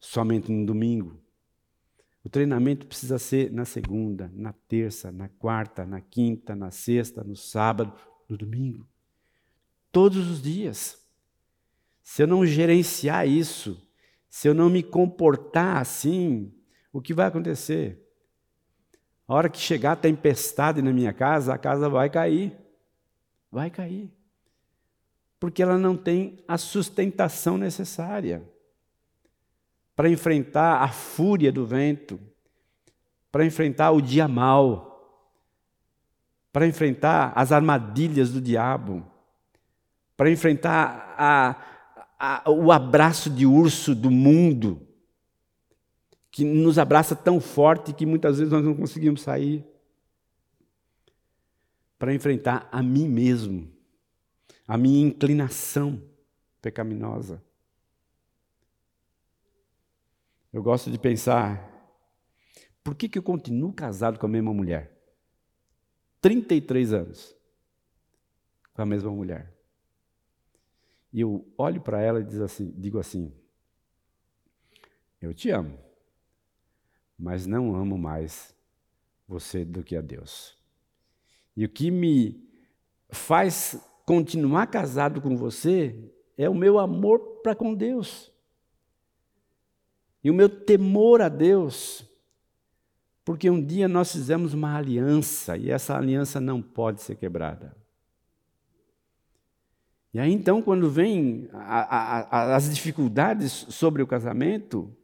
[0.00, 1.20] somente no domingo.
[2.24, 7.36] O treinamento precisa ser na segunda, na terça, na quarta, na quinta, na sexta, no
[7.36, 7.92] sábado,
[8.26, 8.88] no domingo.
[9.92, 10.98] Todos os dias.
[12.02, 13.86] Se eu não gerenciar isso,
[14.26, 16.50] se eu não me comportar assim,
[16.90, 18.02] o que vai acontecer?
[19.28, 22.56] A hora que chegar a tempestade na minha casa, a casa vai cair.
[23.52, 24.10] Vai cair
[25.44, 28.42] porque ela não tem a sustentação necessária
[29.94, 32.18] para enfrentar a fúria do vento,
[33.30, 35.22] para enfrentar o dia mau,
[36.50, 39.06] para enfrentar as armadilhas do diabo,
[40.16, 41.56] para enfrentar a,
[42.18, 44.80] a, o abraço de urso do mundo,
[46.30, 49.62] que nos abraça tão forte que muitas vezes nós não conseguimos sair,
[51.98, 53.73] para enfrentar a mim mesmo
[54.66, 56.02] a minha inclinação
[56.60, 57.42] pecaminosa.
[60.52, 61.70] Eu gosto de pensar,
[62.82, 64.90] por que, que eu continuo casado com a mesma mulher?
[66.20, 67.36] 33 anos
[68.72, 69.54] com a mesma mulher.
[71.12, 73.32] E eu olho para ela e assim, digo assim:
[75.20, 75.78] Eu te amo,
[77.18, 78.54] mas não amo mais
[79.28, 80.58] você do que a Deus.
[81.56, 82.48] E o que me
[83.10, 85.94] faz continuar casado com você
[86.36, 88.32] é o meu amor para com Deus.
[90.22, 92.04] E o meu temor a Deus.
[93.24, 97.76] Porque um dia nós fizemos uma aliança e essa aliança não pode ser quebrada.
[100.12, 104.94] E aí então, quando vem a, a, as dificuldades sobre o casamento,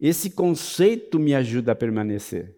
[0.00, 2.56] esse conceito me ajuda a permanecer.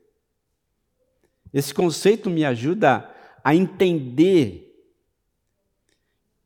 [1.53, 3.11] Esse conceito me ajuda
[3.43, 4.70] a entender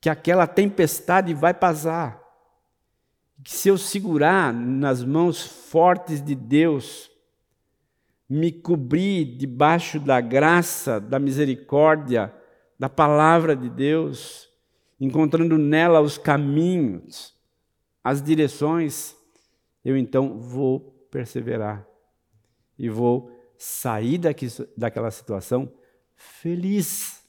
[0.04, 2.22] que aquela tempestade vai passar.
[3.42, 7.10] Que se eu segurar nas mãos fortes de Deus,
[8.28, 12.30] me cobrir debaixo da graça, da misericórdia,
[12.78, 14.46] da palavra de Deus,
[15.00, 17.34] encontrando nela os caminhos,
[18.04, 19.16] as direções,
[19.82, 20.80] eu então vou
[21.10, 21.82] perseverar
[22.78, 25.72] e vou sair daqui, daquela situação
[26.14, 27.24] feliz,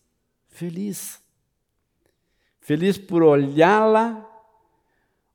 [0.50, 1.24] feliz.
[2.66, 4.28] Feliz por olhá-la,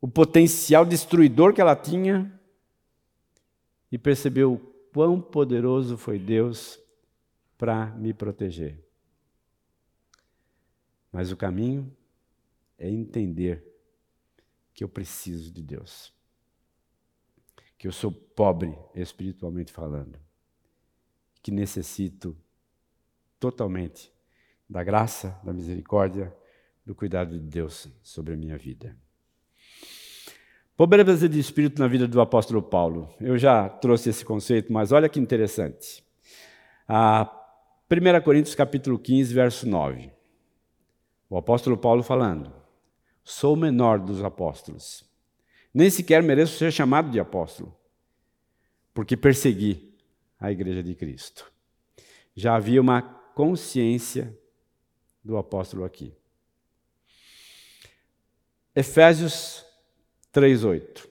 [0.01, 2.29] o potencial destruidor que ela tinha
[3.89, 4.59] e perceber o
[4.93, 6.77] quão poderoso foi Deus
[7.57, 8.85] para me proteger.
[11.13, 11.97] Mas o caminho
[12.77, 13.65] é entender
[14.75, 16.13] que eu preciso de Deus.
[17.79, 20.19] Que eu sou pobre espiritualmente falando.
[21.41, 22.37] Que necessito
[23.39, 24.13] totalmente
[24.69, 26.37] da graça, da misericórdia,
[26.91, 28.97] do cuidado de Deus sobre a minha vida.
[30.77, 33.09] Pobreza de espírito na vida do apóstolo Paulo.
[33.21, 36.03] Eu já trouxe esse conceito, mas olha que interessante.
[36.89, 37.31] A
[37.89, 40.11] 1 Coríntios capítulo 15, verso 9.
[41.29, 42.53] O apóstolo Paulo falando:
[43.23, 45.09] Sou o menor dos apóstolos.
[45.73, 47.73] Nem sequer mereço ser chamado de apóstolo,
[48.93, 49.95] porque persegui
[50.41, 51.53] a igreja de Cristo.
[52.35, 54.37] Já havia uma consciência
[55.23, 56.19] do apóstolo aqui.
[58.81, 59.63] Efésios
[60.33, 61.07] 3:8.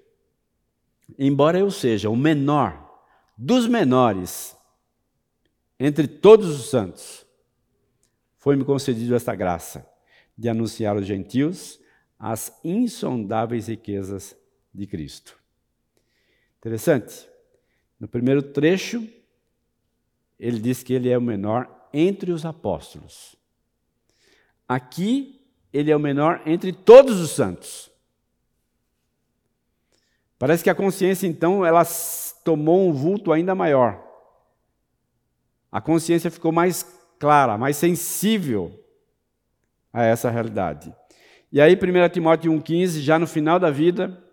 [1.19, 3.03] Embora eu seja o menor
[3.37, 4.57] dos menores
[5.79, 7.27] entre todos os santos,
[8.37, 9.87] foi-me concedido esta graça
[10.35, 11.79] de anunciar aos gentios
[12.17, 14.35] as insondáveis riquezas
[14.73, 15.39] de Cristo.
[16.57, 17.29] Interessante.
[17.99, 19.07] No primeiro trecho,
[20.39, 23.35] ele diz que ele é o menor entre os apóstolos.
[24.67, 25.38] Aqui,
[25.73, 27.89] ele é o menor entre todos os santos.
[30.37, 31.83] Parece que a consciência, então, ela
[32.43, 34.01] tomou um vulto ainda maior.
[35.71, 36.83] A consciência ficou mais
[37.19, 38.83] clara, mais sensível
[39.91, 40.95] a essa realidade.
[41.51, 44.23] E aí, 1 Timóteo 1,15, já no final da vida,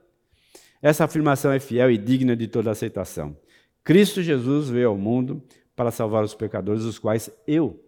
[0.81, 3.37] essa afirmação é fiel e digna de toda aceitação.
[3.83, 5.43] Cristo Jesus veio ao mundo
[5.75, 7.83] para salvar os pecadores, dos quais eu,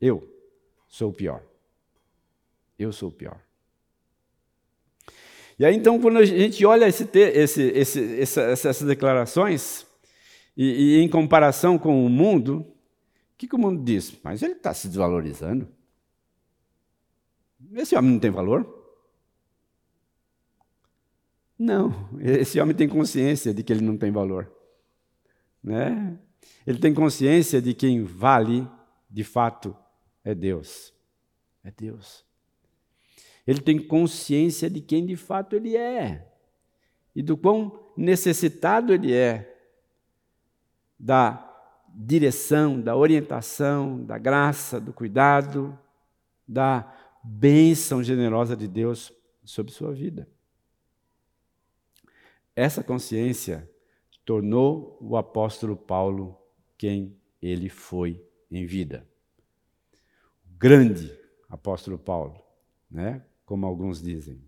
[0.00, 0.28] eu
[0.88, 1.42] sou o pior.
[2.78, 3.40] Eu sou o pior.
[5.58, 9.86] E aí, então, quando a gente olha esse, esse, esse, essas declarações,
[10.56, 14.12] e, e, em comparação com o mundo, o que, que o mundo diz?
[14.22, 15.68] Mas ele está se desvalorizando.
[17.74, 18.80] Esse homem não tem valor?
[21.58, 24.50] Não, esse homem tem consciência de que ele não tem valor.
[25.62, 26.18] Né?
[26.66, 28.66] Ele tem consciência de quem vale,
[29.08, 29.76] de fato,
[30.24, 30.92] é Deus.
[31.62, 32.24] É Deus.
[33.46, 36.28] Ele tem consciência de quem de fato ele é
[37.14, 39.48] e do quão necessitado ele é
[40.98, 41.48] da
[41.94, 45.78] direção, da orientação, da graça, do cuidado,
[46.46, 46.90] da
[47.22, 49.12] bênção generosa de Deus
[49.44, 50.28] sobre sua vida.
[52.54, 53.68] Essa consciência
[54.24, 56.38] tornou o apóstolo Paulo
[56.78, 59.06] quem ele foi em vida.
[60.46, 61.12] O grande
[61.48, 62.40] apóstolo Paulo,
[62.90, 63.24] né?
[63.44, 64.42] Como alguns dizem,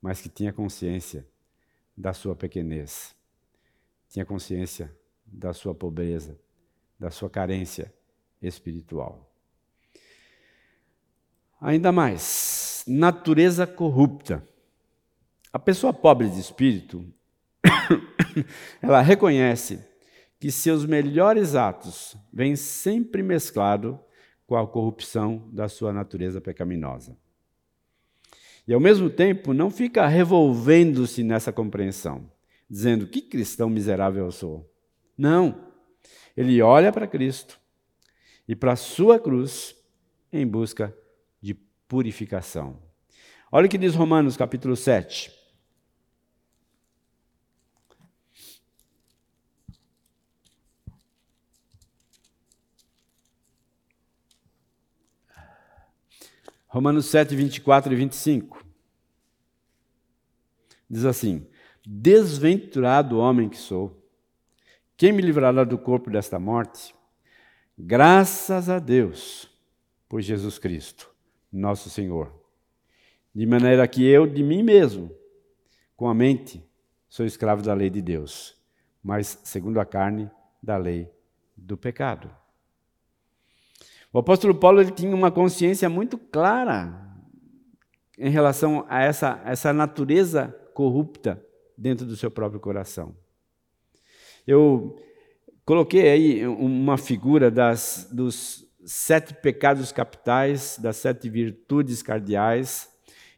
[0.00, 1.26] mas que tinha consciência
[1.96, 3.14] da sua pequenez,
[4.08, 4.94] tinha consciência
[5.24, 6.38] da sua pobreza,
[6.98, 7.92] da sua carência
[8.40, 9.30] espiritual.
[11.60, 14.46] Ainda mais, natureza corrupta.
[15.52, 17.04] A pessoa pobre de espírito,
[18.82, 19.82] ela reconhece
[20.38, 23.98] que seus melhores atos vêm sempre mesclado
[24.46, 27.16] com a corrupção da sua natureza pecaminosa.
[28.66, 32.30] E ao mesmo tempo não fica revolvendo-se nessa compreensão,
[32.68, 34.68] dizendo que cristão miserável eu sou.
[35.16, 35.72] Não.
[36.36, 37.60] Ele olha para Cristo
[38.48, 39.74] e para a sua cruz
[40.32, 40.94] em busca
[41.40, 42.78] de purificação.
[43.50, 45.35] Olha o que diz Romanos capítulo 7.
[56.76, 58.62] Romanos 7, 24 e 25.
[60.90, 61.46] Diz assim:
[61.86, 64.06] Desventurado homem que sou,
[64.94, 66.94] quem me livrará do corpo desta morte?
[67.78, 69.50] Graças a Deus
[70.06, 71.10] por Jesus Cristo,
[71.50, 72.30] nosso Senhor.
[73.34, 75.10] De maneira que eu, de mim mesmo,
[75.96, 76.62] com a mente,
[77.08, 78.54] sou escravo da lei de Deus,
[79.02, 80.30] mas segundo a carne,
[80.62, 81.10] da lei
[81.56, 82.30] do pecado.
[84.16, 87.06] O apóstolo Paulo ele tinha uma consciência muito clara
[88.18, 91.44] em relação a essa, essa natureza corrupta
[91.76, 93.14] dentro do seu próprio coração.
[94.46, 94.96] Eu
[95.66, 102.88] coloquei aí uma figura das, dos sete pecados capitais, das sete virtudes cardeais,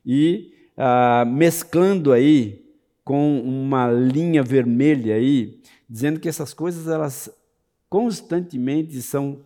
[0.06, 2.64] e ah, mesclando aí
[3.02, 5.60] com uma linha vermelha aí,
[5.90, 7.28] dizendo que essas coisas elas
[7.90, 9.44] constantemente são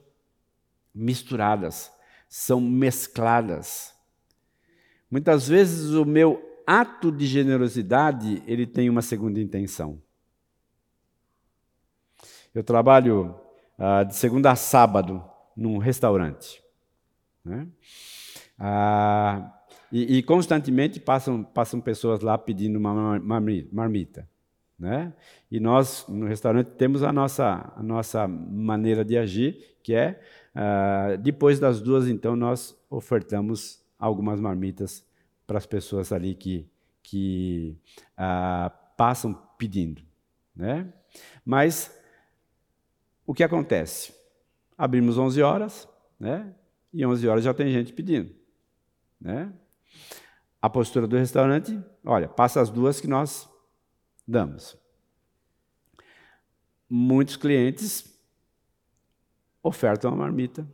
[0.95, 1.93] misturadas,
[2.29, 3.95] são mescladas.
[5.11, 10.01] Muitas vezes o meu ato de generosidade, ele tem uma segunda intenção.
[12.55, 13.35] Eu trabalho
[13.79, 15.25] ah, de segunda a sábado
[15.57, 16.63] num restaurante.
[17.45, 17.67] Né?
[18.59, 19.53] Ah,
[19.91, 24.29] e, e, constantemente passam, passam pessoas lá pedindo uma marmita.
[24.79, 25.13] Né?
[25.51, 30.21] E nós, no restaurante, temos a nossa, a nossa maneira de agir, que é,
[30.55, 35.05] uh, depois das duas, então, nós ofertamos algumas marmitas
[35.47, 36.69] para as pessoas ali que,
[37.03, 37.77] que
[38.13, 40.03] uh, passam pedindo.
[40.55, 40.93] Né?
[41.45, 41.97] Mas,
[43.27, 44.15] o que acontece?
[44.77, 45.89] Abrimos 11 horas,
[46.19, 46.55] né?
[46.93, 48.35] e 11 horas já tem gente pedindo.
[49.21, 49.53] Né?
[50.61, 53.49] A postura do restaurante, olha, passa as duas que nós
[54.27, 54.77] damos.
[56.89, 58.12] Muitos clientes
[59.63, 60.67] ofertam a marmita,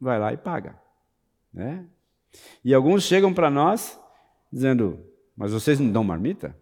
[0.00, 0.78] vai lá e paga.
[1.52, 1.86] Né?
[2.64, 3.98] E alguns chegam para nós
[4.52, 5.04] dizendo:
[5.36, 6.56] Mas vocês não dão marmita?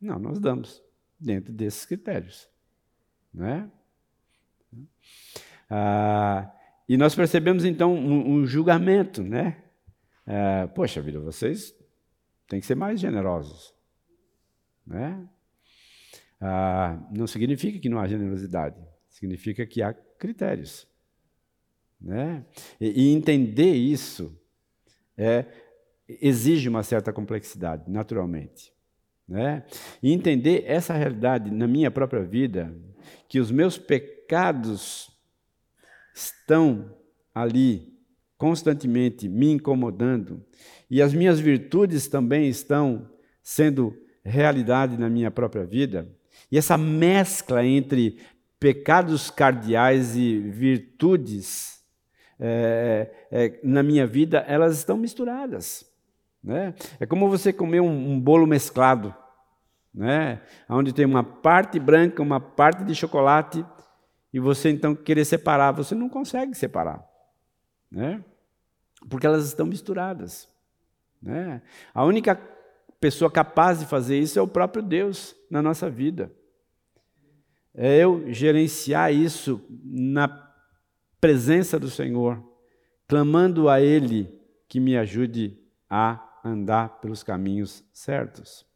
[0.00, 0.82] Não, nós damos,
[1.18, 2.48] dentro desses critérios.
[3.32, 3.70] Né?
[5.70, 6.50] Ah,
[6.88, 9.62] e nós percebemos então um, um julgamento, né?
[10.26, 11.74] Ah, Poxa vida, vocês
[12.48, 13.72] têm que ser mais generosos.
[14.86, 15.26] Né?
[16.44, 18.76] ah, não significa que não há generosidade,
[19.08, 20.86] significa que há critérios.
[22.04, 22.44] Né?
[22.78, 24.38] E, e entender isso
[25.16, 25.46] é,
[26.06, 28.72] exige uma certa complexidade, naturalmente.
[29.26, 29.64] Né?
[30.02, 32.76] E entender essa realidade na minha própria vida,
[33.26, 35.10] que os meus pecados
[36.14, 36.94] estão
[37.34, 37.94] ali
[38.36, 40.44] constantemente me incomodando
[40.90, 43.08] e as minhas virtudes também estão
[43.42, 46.08] sendo realidade na minha própria vida,
[46.50, 48.18] e essa mescla entre
[48.60, 51.73] pecados cardeais e virtudes
[52.38, 55.90] é, é, na minha vida, elas estão misturadas.
[56.42, 56.74] Né?
[57.00, 59.14] É como você comer um, um bolo mesclado,
[59.94, 60.42] né?
[60.68, 63.64] onde tem uma parte branca, uma parte de chocolate,
[64.32, 67.04] e você então querer separar, você não consegue separar.
[67.90, 68.22] Né?
[69.08, 70.48] Porque elas estão misturadas.
[71.22, 71.62] Né?
[71.94, 72.38] A única
[73.00, 76.32] pessoa capaz de fazer isso é o próprio Deus na nossa vida.
[77.74, 80.43] É eu gerenciar isso na
[81.24, 82.38] presença do Senhor,
[83.08, 84.30] clamando a Ele
[84.68, 85.58] que me ajude
[85.88, 88.66] a andar pelos caminhos certos.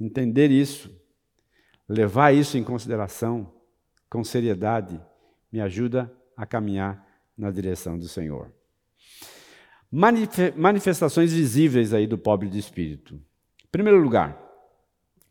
[0.00, 0.90] Entender isso,
[1.88, 3.54] levar isso em consideração,
[4.10, 5.00] com seriedade,
[5.52, 7.06] me ajuda a caminhar
[7.38, 8.52] na direção do Senhor.
[9.88, 13.14] Manifestações visíveis aí do pobre de espírito.
[13.64, 14.36] Em primeiro lugar,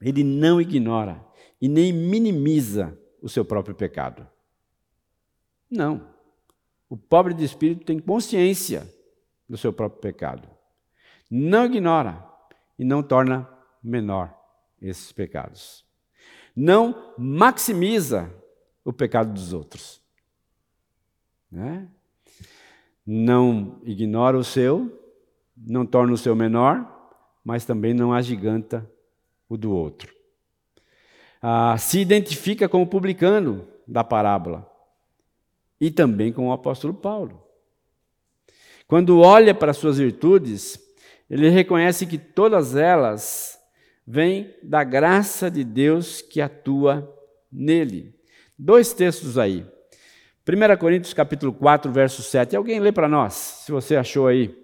[0.01, 1.21] ele não ignora
[1.59, 4.25] e nem minimiza o seu próprio pecado.
[5.69, 6.09] Não.
[6.91, 8.85] O pobre de espírito tem consciência
[9.47, 10.45] do seu próprio pecado.
[11.29, 12.21] Não ignora
[12.77, 13.47] e não torna
[13.81, 14.37] menor
[14.81, 15.85] esses pecados.
[16.53, 18.29] Não maximiza
[18.83, 20.01] o pecado dos outros.
[21.49, 21.87] Né?
[23.05, 24.99] Não ignora o seu,
[25.55, 26.99] não torna o seu menor
[27.43, 28.89] mas também não agiganta
[29.49, 30.13] o do outro.
[31.41, 34.70] Ah, se identifica com o publicano da parábola
[35.81, 37.43] e também com o apóstolo Paulo.
[38.87, 40.79] Quando olha para suas virtudes,
[41.29, 43.59] ele reconhece que todas elas
[44.07, 47.13] vêm da graça de Deus que atua
[47.51, 48.15] nele.
[48.57, 49.65] Dois textos aí.
[50.47, 52.55] 1 Coríntios capítulo 4, verso 7.
[52.55, 54.55] Alguém lê para nós, se você achou aí.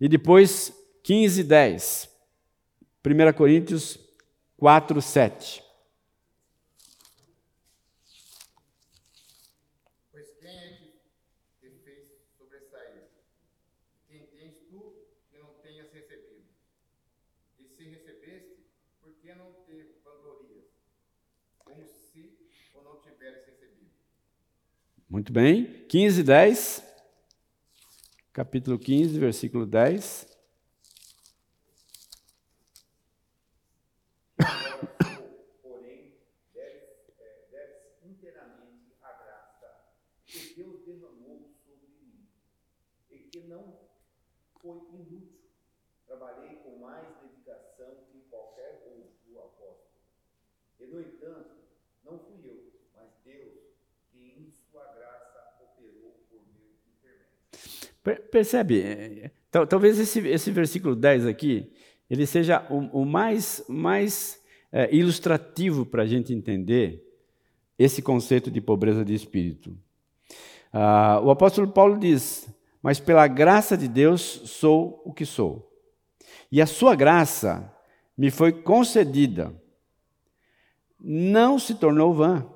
[0.00, 0.72] E depois
[1.02, 2.08] 15, 10.
[3.04, 3.98] 1 Coríntios
[4.56, 5.62] 4, 7.
[10.12, 11.00] Pois quem é que
[11.60, 13.08] te fez sobressair?
[14.08, 16.44] Quem tens tu que não tenhas recebido?
[17.58, 18.66] E se recebeste,
[19.00, 20.66] por que não te vanglorias?
[21.64, 22.36] Como se
[22.74, 23.90] ou não tiveres recebido.
[25.08, 25.86] Muito bem.
[25.88, 26.84] 15, 10.
[28.30, 30.28] Capítulo 15, versículo 10.
[38.04, 39.94] inteiramente a graça
[40.26, 42.28] que Deus derramou sobre mim
[43.10, 43.78] e que não
[44.60, 45.38] foi inútil.
[46.06, 49.88] Trabalhei com mais dedicação que qualquer outro apóstolo.
[50.78, 51.56] E, no entanto,
[52.04, 53.68] não fui eu, mas Deus,
[54.10, 57.78] que em sua graça operou por meu intermédio.
[58.30, 59.30] Percebe?
[59.50, 61.72] Talvez esse, esse versículo 10 aqui,
[62.08, 64.40] ele seja o, o mais, mais
[64.72, 67.04] é, ilustrativo para a gente entender
[67.78, 69.76] esse conceito de pobreza de espírito.
[70.72, 72.48] Ah, o apóstolo Paulo diz:
[72.82, 75.70] Mas pela graça de Deus sou o que sou.
[76.50, 77.72] E a sua graça
[78.16, 79.54] me foi concedida.
[80.98, 82.46] Não se tornou vã.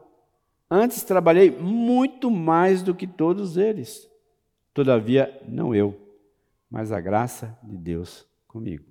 [0.70, 4.08] Antes trabalhei muito mais do que todos eles.
[4.74, 5.98] Todavia, não eu,
[6.70, 8.84] mas a graça de Deus comigo.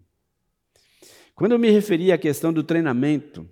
[1.35, 3.47] Quando eu me referi à questão do treinamento,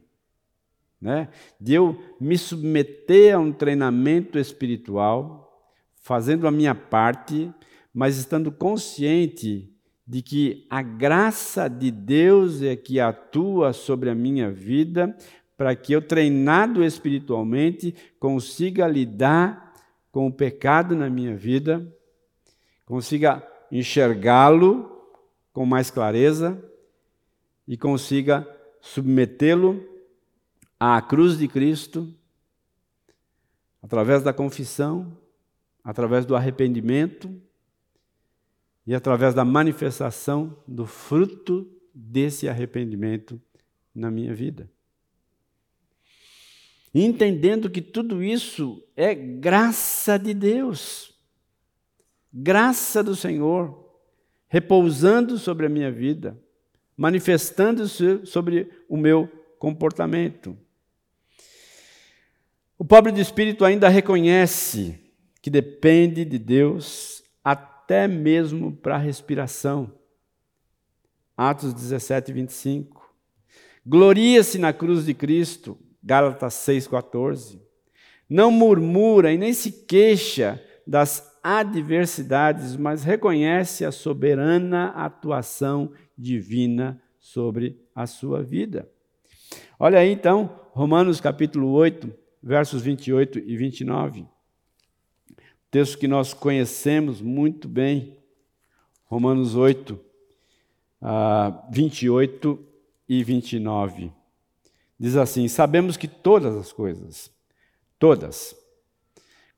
[1.02, 1.30] né,
[1.60, 5.50] de eu me submeter a um treinamento espiritual,
[5.96, 7.52] fazendo a minha parte,
[7.94, 9.74] mas estando consciente
[10.06, 15.16] de que a graça de Deus é que atua sobre a minha vida,
[15.56, 19.74] para que eu, treinado espiritualmente, consiga lidar
[20.12, 21.86] com o pecado na minha vida,
[22.90, 24.90] consiga enxergá-lo
[25.54, 26.60] com mais clareza
[27.68, 28.50] e consiga
[28.82, 29.88] submetê-lo
[30.80, 32.12] à cruz de Cristo,
[33.80, 35.16] através da confissão,
[35.84, 37.32] através do arrependimento
[38.88, 43.40] e através da manifestação do fruto desse arrependimento
[43.94, 44.68] na minha vida.
[46.92, 51.09] Entendendo que tudo isso é graça de Deus,
[52.32, 53.88] graça do Senhor,
[54.48, 56.38] repousando sobre a minha vida
[57.00, 60.58] manifestando-se sobre o meu comportamento.
[62.78, 65.00] O pobre de espírito ainda reconhece
[65.42, 69.94] que depende de Deus até mesmo para a respiração.
[71.38, 73.16] Atos 17, 25.
[73.86, 77.62] Gloria-se na cruz de Cristo, Gálatas 6,14.
[78.30, 87.80] Não murmura e nem se queixa das adversidades, mas reconhece a soberana atuação divina sobre
[87.96, 88.90] a sua vida.
[89.80, 92.12] Olha aí então, Romanos capítulo 8,
[92.42, 94.26] versos 28 e 29.
[95.72, 98.18] Texto que nós conhecemos muito bem.
[99.06, 99.94] Romanos 8,
[101.02, 102.60] uh, 28
[103.08, 104.12] e 29.
[105.00, 107.32] Diz assim: Sabemos que todas as coisas,
[107.98, 108.56] todas,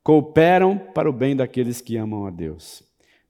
[0.04, 2.84] cooperam para o bem daqueles que amam a Deus,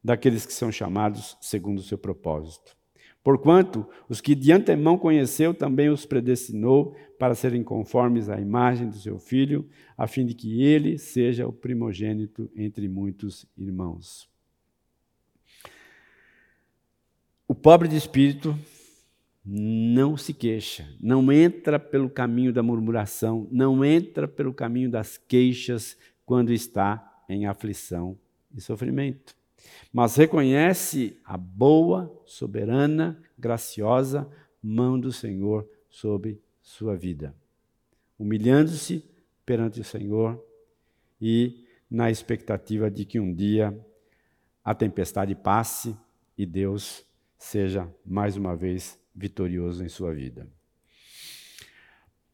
[0.04, 2.76] daqueles que são chamados segundo o seu propósito.
[3.24, 8.98] Porquanto os que de antemão conheceu também os predestinou para serem conformes à imagem do
[8.98, 14.28] seu filho, a fim de que ele seja o primogênito entre muitos irmãos.
[17.48, 18.58] O pobre de espírito
[19.46, 25.98] não se queixa, não entra pelo caminho da murmuração, não entra pelo caminho das queixas
[26.26, 28.18] quando está em aflição
[28.54, 29.36] e sofrimento
[29.92, 34.30] mas reconhece a boa, soberana, graciosa
[34.62, 37.36] mão do Senhor sobre sua vida,
[38.18, 39.04] humilhando-se
[39.46, 40.42] perante o Senhor
[41.20, 43.78] e na expectativa de que um dia
[44.64, 45.96] a tempestade passe
[46.38, 47.06] e Deus
[47.38, 50.48] seja mais uma vez vitorioso em sua vida.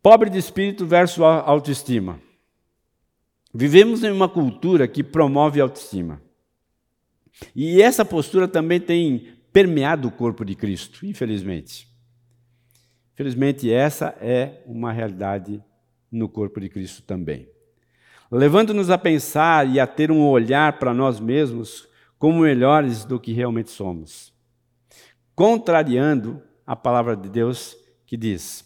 [0.03, 2.19] Pobre de espírito versus autoestima.
[3.53, 6.21] Vivemos em uma cultura que promove autoestima.
[7.55, 11.87] E essa postura também tem permeado o corpo de Cristo, infelizmente.
[13.13, 15.63] Infelizmente, essa é uma realidade
[16.11, 17.49] no corpo de Cristo também.
[18.31, 21.87] Levando-nos a pensar e a ter um olhar para nós mesmos
[22.19, 24.33] como melhores do que realmente somos.
[25.33, 28.65] Contrariando a palavra de Deus que diz: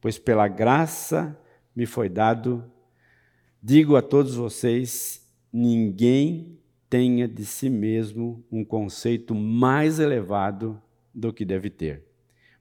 [0.00, 1.38] Pois pela graça
[1.74, 2.64] me foi dado,
[3.62, 6.58] digo a todos vocês, ninguém
[6.90, 10.80] tenha de si mesmo um conceito mais elevado
[11.14, 12.04] do que deve ter.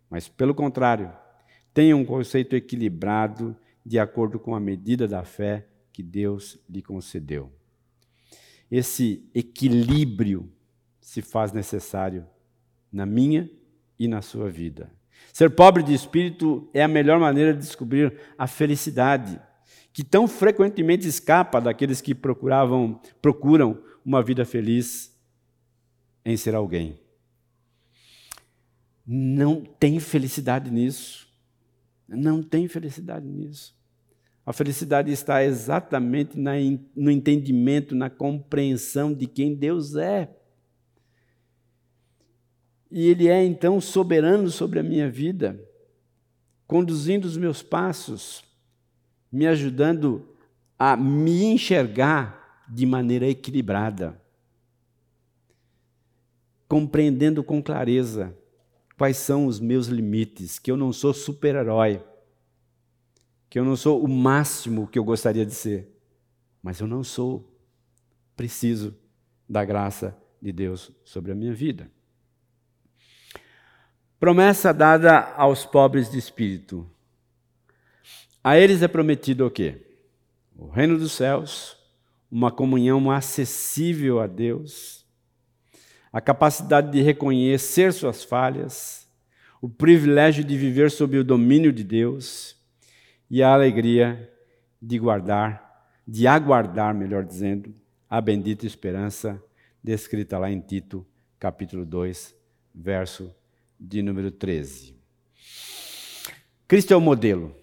[0.09, 1.11] Mas, pelo contrário,
[1.73, 3.55] tenha um conceito equilibrado
[3.85, 7.51] de acordo com a medida da fé que Deus lhe concedeu.
[8.69, 10.49] Esse equilíbrio
[11.01, 12.25] se faz necessário
[12.91, 13.49] na minha
[13.97, 14.91] e na sua vida.
[15.33, 19.39] Ser pobre de espírito é a melhor maneira de descobrir a felicidade,
[19.93, 25.17] que tão frequentemente escapa daqueles que procuravam, procuram uma vida feliz
[26.23, 26.99] em ser alguém.
[29.05, 31.27] Não tem felicidade nisso.
[32.07, 33.75] Não tem felicidade nisso.
[34.45, 36.37] A felicidade está exatamente
[36.95, 40.33] no entendimento, na compreensão de quem Deus é.
[42.89, 45.63] E Ele é então soberano sobre a minha vida,
[46.67, 48.43] conduzindo os meus passos,
[49.31, 50.27] me ajudando
[50.77, 54.19] a me enxergar de maneira equilibrada,
[56.67, 58.35] compreendendo com clareza
[58.97, 62.01] quais são os meus limites, que eu não sou super-herói
[63.51, 65.93] que eu não sou o máximo que eu gostaria de ser,
[66.63, 67.53] mas eu não sou.
[68.33, 68.95] Preciso
[69.47, 71.91] da graça de Deus sobre a minha vida.
[74.17, 76.89] Promessa dada aos pobres de espírito.
[78.43, 79.77] A eles é prometido o quê?
[80.57, 81.77] O reino dos céus,
[82.31, 85.05] uma comunhão acessível a Deus,
[86.11, 89.07] a capacidade de reconhecer suas falhas,
[89.61, 92.57] o privilégio de viver sob o domínio de Deus
[93.29, 94.31] e a alegria
[94.81, 97.71] de guardar, de aguardar, melhor dizendo,
[98.09, 99.41] a bendita esperança
[99.83, 101.05] descrita lá em Tito,
[101.37, 102.35] capítulo 2,
[102.73, 103.31] verso
[103.79, 104.95] de número 13.
[106.67, 107.60] Cristo é o modelo.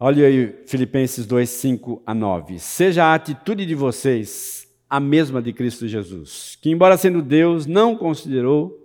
[0.00, 2.58] Olha aí Filipenses 2, 5 a 9.
[2.58, 7.94] Seja a atitude de vocês a mesma de Cristo Jesus, que, embora sendo Deus, não
[7.94, 8.76] considerou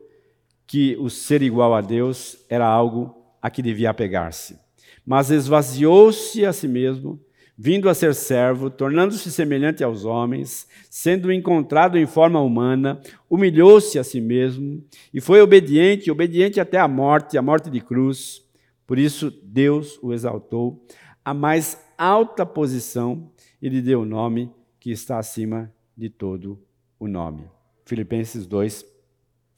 [0.67, 4.63] que o ser igual a Deus era algo a que devia apegar-se
[5.05, 7.19] mas esvaziou-se a si mesmo,
[7.57, 14.03] vindo a ser servo, tornando-se semelhante aos homens, sendo encontrado em forma humana, humilhou-se a
[14.03, 14.83] si mesmo
[15.13, 18.41] e foi obediente, obediente até a morte, a morte de cruz.
[18.87, 20.83] Por isso Deus o exaltou
[21.25, 26.63] à mais alta posição e lhe deu o nome que está acima de todo
[26.99, 27.49] o nome.
[27.83, 28.85] Filipenses 2,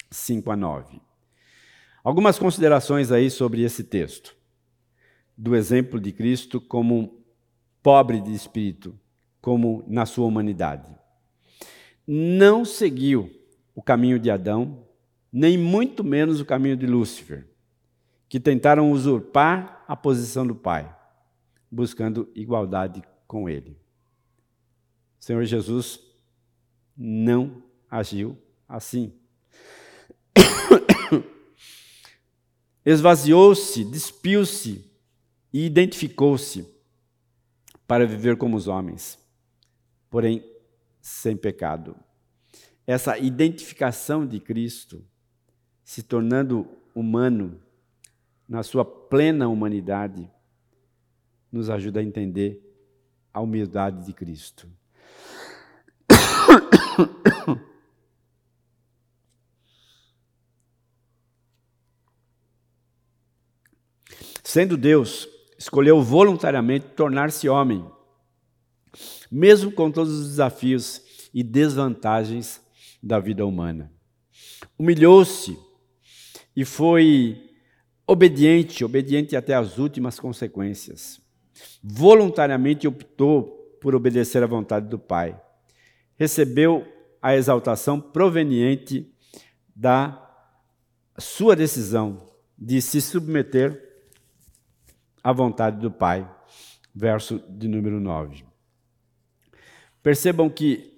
[0.10, 1.02] 5 a 9.
[2.04, 4.36] Algumas considerações aí sobre esse texto
[5.38, 7.22] do exemplo de Cristo como
[7.84, 8.98] pobre de espírito,
[9.42, 10.90] como na sua humanidade.
[12.08, 13.30] Não seguiu
[13.76, 14.86] o caminho de Adão,
[15.32, 17.48] nem muito menos o caminho de Lúcifer,
[18.28, 20.97] que tentaram usurpar a posição do Pai,
[21.70, 23.78] buscando igualdade com ele.
[25.20, 26.00] O Senhor Jesus
[26.96, 28.38] não agiu
[28.68, 29.14] assim.
[32.86, 34.90] Esvaziou-se, despiu-se
[35.52, 36.68] e identificou-se
[37.88, 39.18] para viver como os homens,
[40.10, 40.44] porém
[41.02, 41.96] sem pecado.
[42.86, 45.04] Essa identificação de Cristo,
[45.84, 47.62] se tornando humano,
[48.48, 50.30] na sua plena humanidade,
[51.58, 52.64] nos ajuda a entender
[53.34, 54.70] a humildade de Cristo.
[64.44, 65.28] Sendo Deus,
[65.58, 67.86] escolheu voluntariamente tornar-se homem,
[69.30, 71.02] mesmo com todos os desafios
[71.34, 72.62] e desvantagens
[73.04, 73.92] da vida humana.
[74.80, 75.60] Humilhou-se
[76.56, 77.44] e foi
[78.08, 81.20] obediente, obediente até as últimas consequências.
[81.84, 85.40] Voluntariamente optou por obedecer à vontade do Pai.
[86.16, 86.86] Recebeu
[87.22, 89.14] a exaltação proveniente
[89.76, 90.24] da
[91.18, 93.84] sua decisão de se submeter
[95.24, 96.30] à vontade do Pai.
[96.94, 98.44] Verso de número 9.
[100.02, 100.98] Percebam que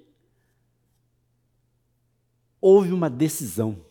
[2.61, 3.85] houve uma decisão.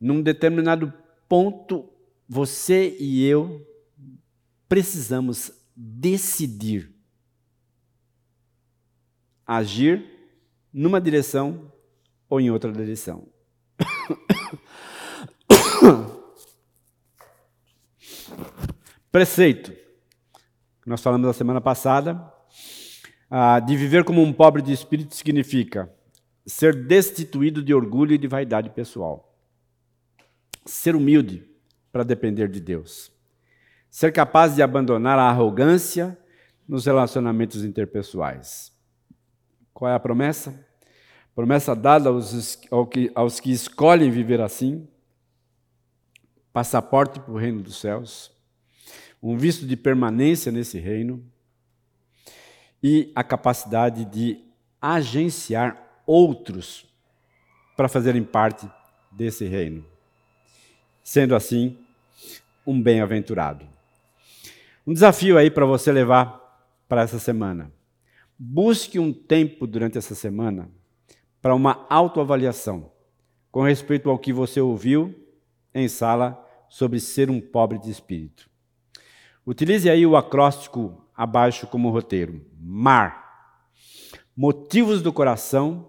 [0.00, 0.92] Num determinado
[1.28, 1.88] ponto,
[2.28, 3.64] você e eu
[4.74, 6.92] precisamos decidir
[9.46, 10.04] agir
[10.72, 11.70] numa direção
[12.28, 13.28] ou em outra direção.
[19.12, 19.72] Preceito,
[20.84, 22.20] nós falamos na semana passada,
[23.30, 25.88] ah, de viver como um pobre de espírito significa
[26.44, 29.38] ser destituído de orgulho e de vaidade pessoal.
[30.66, 31.48] Ser humilde
[31.92, 33.13] para depender de Deus.
[33.94, 36.18] Ser capaz de abandonar a arrogância
[36.66, 38.72] nos relacionamentos interpessoais.
[39.72, 40.66] Qual é a promessa?
[41.32, 42.58] Promessa dada aos,
[43.14, 44.88] aos que escolhem viver assim.
[46.52, 48.32] Passaporte para o reino dos céus
[49.22, 51.24] um visto de permanência nesse reino
[52.82, 54.42] e a capacidade de
[54.82, 56.84] agenciar outros
[57.76, 58.68] para fazerem parte
[59.12, 59.86] desse reino.
[61.00, 61.78] Sendo assim,
[62.66, 63.72] um bem-aventurado.
[64.86, 66.40] Um desafio aí para você levar
[66.86, 67.72] para essa semana.
[68.38, 70.70] Busque um tempo durante essa semana
[71.40, 72.92] para uma autoavaliação
[73.50, 75.14] com respeito ao que você ouviu
[75.74, 76.38] em sala
[76.68, 78.50] sobre ser um pobre de espírito.
[79.46, 83.24] Utilize aí o acróstico abaixo como roteiro: mar.
[84.36, 85.88] Motivos do coração,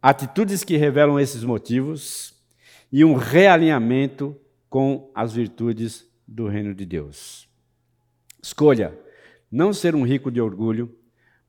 [0.00, 2.34] atitudes que revelam esses motivos
[2.92, 4.36] e um realinhamento
[4.68, 7.49] com as virtudes do reino de Deus.
[8.42, 8.98] Escolha
[9.50, 10.94] não ser um rico de orgulho,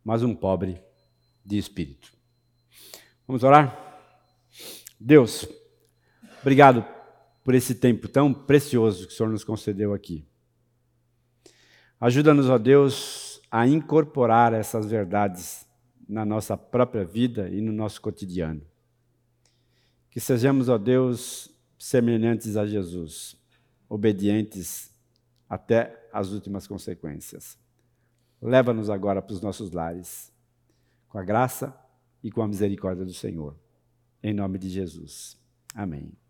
[0.04, 0.82] mas um pobre
[1.46, 2.12] de espírito.
[3.28, 3.78] Vamos orar?
[5.00, 5.48] Deus,
[6.42, 6.86] obrigado
[7.44, 10.26] por esse tempo tão precioso que o Senhor nos concedeu aqui.
[12.00, 15.68] Ajuda-nos, ó Deus, a incorporar essas verdades
[16.10, 18.62] na nossa própria vida e no nosso cotidiano.
[20.10, 23.36] Que sejamos, ó Deus, semelhantes a Jesus,
[23.88, 24.94] obedientes
[25.48, 27.58] até as últimas consequências.
[28.42, 30.32] Leva-nos agora para os nossos lares,
[31.08, 31.76] com a graça
[32.24, 33.56] e com a misericórdia do Senhor.
[34.24, 35.38] Em nome de Jesus.
[35.74, 36.21] Amém.